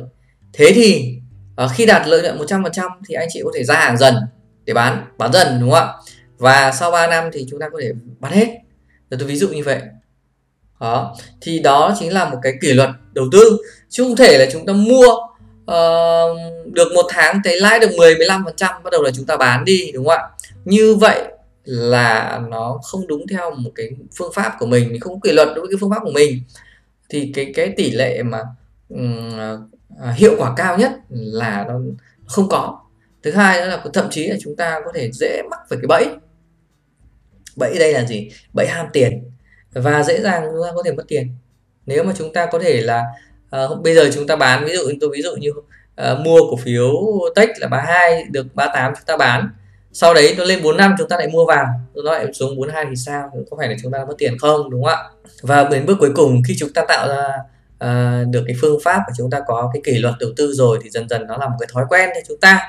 Thế 0.52 0.72
thì 0.74 1.14
à, 1.56 1.68
khi 1.74 1.86
đạt 1.86 2.08
lợi 2.08 2.22
nhuận 2.22 2.38
100% 2.38 2.90
thì 3.08 3.14
anh 3.14 3.28
chị 3.32 3.40
có 3.44 3.50
thể 3.54 3.64
ra 3.64 3.74
hàng 3.74 3.98
dần 3.98 4.14
để 4.64 4.74
bán 4.74 5.06
bán 5.18 5.32
dần 5.32 5.60
đúng 5.60 5.70
không 5.70 5.88
ạ? 5.88 5.94
Và 6.38 6.72
sau 6.72 6.90
3 6.90 7.06
năm 7.06 7.30
thì 7.32 7.46
chúng 7.50 7.60
ta 7.60 7.68
có 7.72 7.78
thể 7.82 7.92
bán 8.18 8.32
hết. 8.32 8.48
Rồi 9.10 9.18
tôi 9.18 9.28
ví 9.28 9.36
dụ 9.36 9.48
như 9.48 9.62
vậy. 9.64 9.80
Đó 10.80 11.16
thì 11.40 11.58
đó 11.58 11.96
chính 11.98 12.12
là 12.12 12.24
một 12.30 12.38
cái 12.42 12.52
kỷ 12.60 12.72
luật 12.72 12.90
đầu 13.12 13.24
tư. 13.32 13.58
Chứ 13.88 14.04
không 14.04 14.16
thể 14.16 14.38
là 14.38 14.46
chúng 14.52 14.66
ta 14.66 14.72
mua 14.72 15.16
uh, 15.70 16.72
được 16.72 16.92
một 16.94 17.06
tháng 17.08 17.40
thấy 17.44 17.60
lãi 17.60 17.80
được 17.80 17.90
10 17.98 18.14
15 18.14 18.44
phần 18.44 18.56
trăm 18.56 18.82
bắt 18.82 18.90
đầu 18.90 19.02
là 19.02 19.10
chúng 19.14 19.26
ta 19.26 19.36
bán 19.36 19.64
đi 19.64 19.90
đúng 19.94 20.04
không 20.04 20.18
ạ? 20.18 20.28
Như 20.64 20.94
vậy 20.94 21.24
là 21.64 22.40
nó 22.48 22.78
không 22.82 23.06
đúng 23.06 23.26
theo 23.26 23.50
một 23.50 23.70
cái 23.74 23.90
phương 24.16 24.32
pháp 24.32 24.56
của 24.58 24.66
mình 24.66 24.88
mình 24.92 25.00
không 25.00 25.20
có 25.20 25.28
kỷ 25.28 25.32
luật 25.32 25.48
đối 25.48 25.60
với 25.60 25.68
cái 25.70 25.78
phương 25.80 25.90
pháp 25.90 26.00
của 26.04 26.12
mình. 26.12 26.42
Thì 27.08 27.32
cái 27.34 27.52
cái 27.54 27.72
tỷ 27.76 27.90
lệ 27.90 28.22
mà 28.22 28.38
um, 28.88 29.38
hiệu 30.14 30.34
quả 30.38 30.52
cao 30.56 30.78
nhất 30.78 30.92
là 31.08 31.64
nó 31.68 31.74
không 32.26 32.48
có. 32.48 32.80
Thứ 33.22 33.30
hai 33.30 33.60
nữa 33.60 33.66
là 33.66 33.84
thậm 33.92 34.10
chí 34.10 34.26
là 34.26 34.36
chúng 34.40 34.56
ta 34.56 34.80
có 34.84 34.92
thể 34.94 35.10
dễ 35.12 35.42
mắc 35.50 35.60
phải 35.68 35.78
cái 35.82 35.86
bẫy. 35.88 36.06
Bẫy 37.56 37.78
đây 37.78 37.92
là 37.92 38.04
gì? 38.04 38.30
Bẫy 38.52 38.66
ham 38.66 38.86
tiền. 38.92 39.30
Và 39.72 40.02
dễ 40.02 40.20
dàng 40.20 40.42
chúng 40.52 40.62
ta 40.62 40.72
có 40.74 40.82
thể 40.82 40.92
mất 40.92 41.04
tiền. 41.08 41.34
Nếu 41.86 42.04
mà 42.04 42.12
chúng 42.18 42.32
ta 42.32 42.46
có 42.46 42.58
thể 42.58 42.80
là 42.80 43.04
à, 43.50 43.68
bây 43.82 43.94
giờ 43.94 44.10
chúng 44.14 44.26
ta 44.26 44.36
bán 44.36 44.64
ví 44.64 44.72
dụ 44.72 44.82
tôi 45.00 45.10
ví 45.12 45.22
dụ 45.22 45.36
như 45.36 45.50
à, 45.96 46.14
mua 46.14 46.40
cổ 46.50 46.56
phiếu 46.56 46.92
tech 47.34 47.48
là 47.58 47.68
32 47.68 48.24
được 48.30 48.46
38 48.54 48.92
chúng 48.94 49.04
ta 49.06 49.16
bán. 49.16 49.48
Sau 49.92 50.14
đấy 50.14 50.34
nó 50.38 50.44
lên 50.44 50.62
45 50.62 50.94
chúng 50.98 51.08
ta 51.08 51.16
lại 51.16 51.28
mua 51.28 51.44
vào 51.46 51.66
nó 51.94 52.12
lại 52.12 52.26
xuống 52.32 52.56
42 52.56 52.84
thì 52.90 52.96
sao? 52.96 53.30
Có 53.50 53.56
phải 53.56 53.68
là 53.68 53.74
chúng 53.82 53.92
ta 53.92 54.04
mất 54.08 54.14
tiền 54.18 54.38
không? 54.38 54.70
Đúng 54.70 54.84
không 54.84 54.92
ạ? 54.92 55.04
Và 55.42 55.64
đến 55.64 55.86
bước 55.86 55.96
cuối 56.00 56.10
cùng 56.14 56.42
khi 56.48 56.54
chúng 56.58 56.72
ta 56.72 56.84
tạo 56.88 57.08
ra 57.08 57.26
à, 57.78 58.24
được 58.30 58.42
cái 58.46 58.56
phương 58.60 58.78
pháp 58.84 58.98
và 59.06 59.12
chúng 59.16 59.30
ta 59.30 59.40
có 59.46 59.70
cái 59.74 59.82
kỷ 59.84 59.98
luật 59.98 60.14
đầu 60.20 60.30
tư 60.36 60.52
rồi 60.52 60.78
thì 60.82 60.90
dần 60.90 61.08
dần 61.08 61.26
nó 61.26 61.36
là 61.36 61.48
một 61.48 61.56
cái 61.60 61.68
thói 61.72 61.84
quen 61.88 62.10
cho 62.14 62.20
chúng 62.28 62.40
ta. 62.40 62.60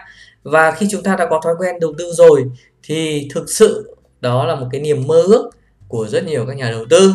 Và 0.44 0.72
khi 0.72 0.88
chúng 0.92 1.04
ta 1.04 1.16
đã 1.16 1.26
có 1.30 1.42
thói 1.44 1.54
quen 1.60 1.80
đầu 1.80 1.94
tư 1.98 2.12
rồi 2.14 2.46
thì 2.84 3.30
thực 3.34 3.50
sự 3.50 3.96
đó 4.22 4.46
là 4.46 4.56
một 4.56 4.68
cái 4.72 4.82
niềm 4.82 5.08
mơ 5.08 5.22
ước 5.22 5.50
của 5.88 6.08
rất 6.08 6.26
nhiều 6.26 6.46
các 6.48 6.58
nhà 6.58 6.72
đầu 6.72 6.86
tư 6.90 7.14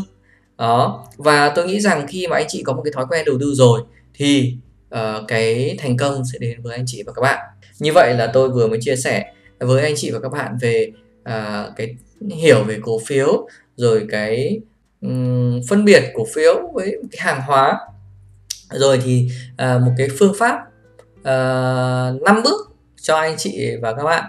đó. 0.58 1.06
Và 1.16 1.52
tôi 1.56 1.66
nghĩ 1.66 1.80
rằng 1.80 2.06
khi 2.08 2.26
mà 2.26 2.36
anh 2.36 2.46
chị 2.48 2.62
có 2.62 2.72
một 2.72 2.82
cái 2.84 2.92
thói 2.92 3.04
quen 3.10 3.24
đầu 3.26 3.36
tư 3.40 3.54
rồi 3.54 3.80
thì 4.14 4.54
uh, 4.94 5.28
cái 5.28 5.76
thành 5.78 5.96
công 5.96 6.22
sẽ 6.32 6.38
đến 6.38 6.62
với 6.62 6.76
anh 6.76 6.84
chị 6.86 7.02
và 7.06 7.12
các 7.12 7.22
bạn. 7.22 7.38
Như 7.78 7.92
vậy 7.92 8.14
là 8.14 8.26
tôi 8.26 8.48
vừa 8.48 8.66
mới 8.68 8.78
chia 8.82 8.96
sẻ 8.96 9.32
với 9.58 9.82
anh 9.82 9.94
chị 9.96 10.10
và 10.10 10.20
các 10.20 10.32
bạn 10.32 10.56
về 10.60 10.90
uh, 11.20 11.76
cái 11.76 11.96
hiểu 12.30 12.64
về 12.64 12.78
cổ 12.82 12.98
phiếu 13.06 13.48
rồi 13.76 14.06
cái 14.10 14.60
um, 15.00 15.60
phân 15.68 15.84
biệt 15.84 16.02
cổ 16.14 16.26
phiếu 16.34 16.70
với 16.74 16.96
cái 17.12 17.20
hàng 17.20 17.42
hóa. 17.46 17.78
Rồi 18.70 19.00
thì 19.04 19.28
uh, 19.52 19.82
một 19.82 19.92
cái 19.98 20.08
phương 20.18 20.34
pháp 20.38 20.58
uh, 21.20 22.22
5 22.22 22.42
bước 22.44 22.72
cho 23.00 23.16
anh 23.16 23.36
chị 23.38 23.70
và 23.82 23.92
các 23.92 24.02
bạn 24.02 24.24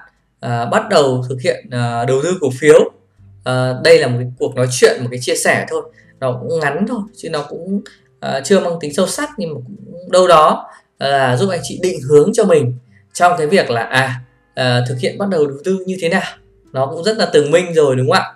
uh, 0.46 0.72
bắt 0.72 0.90
đầu 0.90 1.24
thực 1.30 1.42
hiện 1.42 1.66
uh, 1.68 2.08
đầu 2.08 2.22
tư 2.24 2.38
cổ 2.42 2.50
phiếu. 2.60 2.80
Uh, 2.80 3.84
đây 3.84 4.00
là 4.00 4.08
một 4.08 4.18
cái 4.20 4.32
cuộc 4.40 4.56
nói 4.56 4.68
chuyện 4.72 4.98
một 5.02 5.08
cái 5.12 5.20
chia 5.22 5.36
sẻ 5.36 5.66
thôi 5.70 5.84
nó 6.20 6.40
cũng 6.42 6.60
ngắn 6.60 6.86
thôi 6.88 7.02
chứ 7.16 7.30
nó 7.30 7.46
cũng 7.50 7.82
uh, 8.26 8.44
chưa 8.44 8.60
mang 8.60 8.74
tính 8.80 8.94
sâu 8.94 9.08
sắc 9.08 9.30
nhưng 9.38 9.54
mà 9.54 9.60
cũng 9.68 10.12
đâu 10.12 10.28
đó 10.28 10.70
ờ, 10.98 11.12
là 11.12 11.34
uh, 11.34 11.40
giúp 11.40 11.50
anh 11.50 11.60
chị 11.64 11.80
định 11.82 12.00
hướng 12.10 12.34
cho 12.34 12.44
mình 12.44 12.74
trong 13.14 13.34
cái 13.38 13.48
việc 13.48 13.70
là 13.70 13.82
à 13.82 14.22
uh, 14.60 14.88
thực 14.90 15.00
hiện 15.00 15.18
bắt 15.18 15.30
đầu 15.30 15.46
đầu 15.46 15.58
tư 15.64 15.84
như 15.86 15.98
thế 16.02 16.10
nào. 16.10 16.32
Nó 16.74 16.86
cũng 16.86 17.04
rất 17.04 17.18
là 17.18 17.26
tường 17.26 17.52
minh 17.52 17.74
rồi 17.74 17.96
đúng 17.96 18.10
không 18.10 18.18
ạ? 18.18 18.34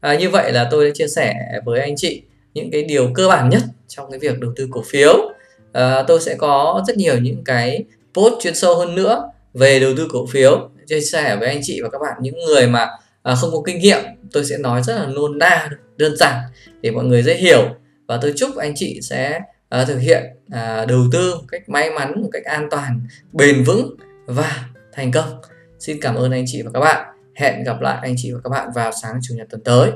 À, 0.00 0.14
như 0.14 0.30
vậy 0.30 0.52
là 0.52 0.68
tôi 0.70 0.86
đã 0.86 0.90
chia 0.94 1.08
sẻ 1.08 1.34
với 1.64 1.80
anh 1.80 1.96
chị 1.96 2.22
những 2.54 2.70
cái 2.70 2.82
điều 2.82 3.10
cơ 3.14 3.28
bản 3.28 3.48
nhất 3.48 3.62
trong 3.88 4.10
cái 4.10 4.18
việc 4.18 4.40
đầu 4.40 4.52
tư 4.56 4.68
cổ 4.70 4.82
phiếu. 4.86 5.32
À, 5.72 6.02
tôi 6.02 6.20
sẽ 6.20 6.34
có 6.34 6.84
rất 6.86 6.96
nhiều 6.96 7.18
những 7.18 7.44
cái 7.44 7.84
post 8.14 8.34
chuyên 8.40 8.54
sâu 8.54 8.76
hơn 8.76 8.94
nữa 8.94 9.30
về 9.54 9.80
đầu 9.80 9.92
tư 9.96 10.08
cổ 10.12 10.26
phiếu 10.26 10.68
chia 10.86 11.00
sẻ 11.00 11.36
với 11.36 11.48
anh 11.48 11.60
chị 11.62 11.80
và 11.82 11.88
các 11.88 11.98
bạn 11.98 12.16
những 12.20 12.38
người 12.46 12.66
mà 12.66 12.88
à, 13.30 13.34
không 13.34 13.50
có 13.52 13.62
kinh 13.66 13.78
nghiệm 13.78 13.98
tôi 14.32 14.44
sẽ 14.44 14.58
nói 14.58 14.82
rất 14.82 14.96
là 14.96 15.06
nôn 15.06 15.38
na 15.38 15.68
đơn 15.96 16.16
giản 16.16 16.36
để 16.80 16.90
mọi 16.90 17.04
người 17.04 17.22
dễ 17.22 17.34
hiểu. 17.34 17.68
Và 18.06 18.18
tôi 18.22 18.32
chúc 18.36 18.56
anh 18.56 18.72
chị 18.76 19.00
sẽ 19.02 19.40
à, 19.68 19.84
thực 19.84 19.98
hiện 19.98 20.22
à, 20.50 20.84
đầu 20.84 21.00
tư 21.12 21.34
một 21.34 21.44
cách 21.48 21.68
may 21.68 21.90
mắn 21.90 22.22
một 22.22 22.28
cách 22.32 22.44
an 22.44 22.68
toàn 22.70 23.00
bền 23.32 23.64
vững 23.64 23.96
và 24.26 24.64
thành 24.92 25.12
công. 25.12 25.40
Xin 25.78 26.00
cảm 26.00 26.14
ơn 26.14 26.30
anh 26.30 26.44
chị 26.46 26.62
và 26.62 26.70
các 26.74 26.80
bạn. 26.80 27.06
Hẹn 27.34 27.64
gặp 27.64 27.80
lại 27.80 27.98
anh 28.02 28.14
chị 28.16 28.32
và 28.32 28.40
các 28.44 28.50
bạn 28.50 28.68
vào 28.74 28.92
sáng 29.02 29.18
chủ 29.22 29.34
nhật 29.34 29.46
tuần 29.50 29.64
tới. 29.64 29.90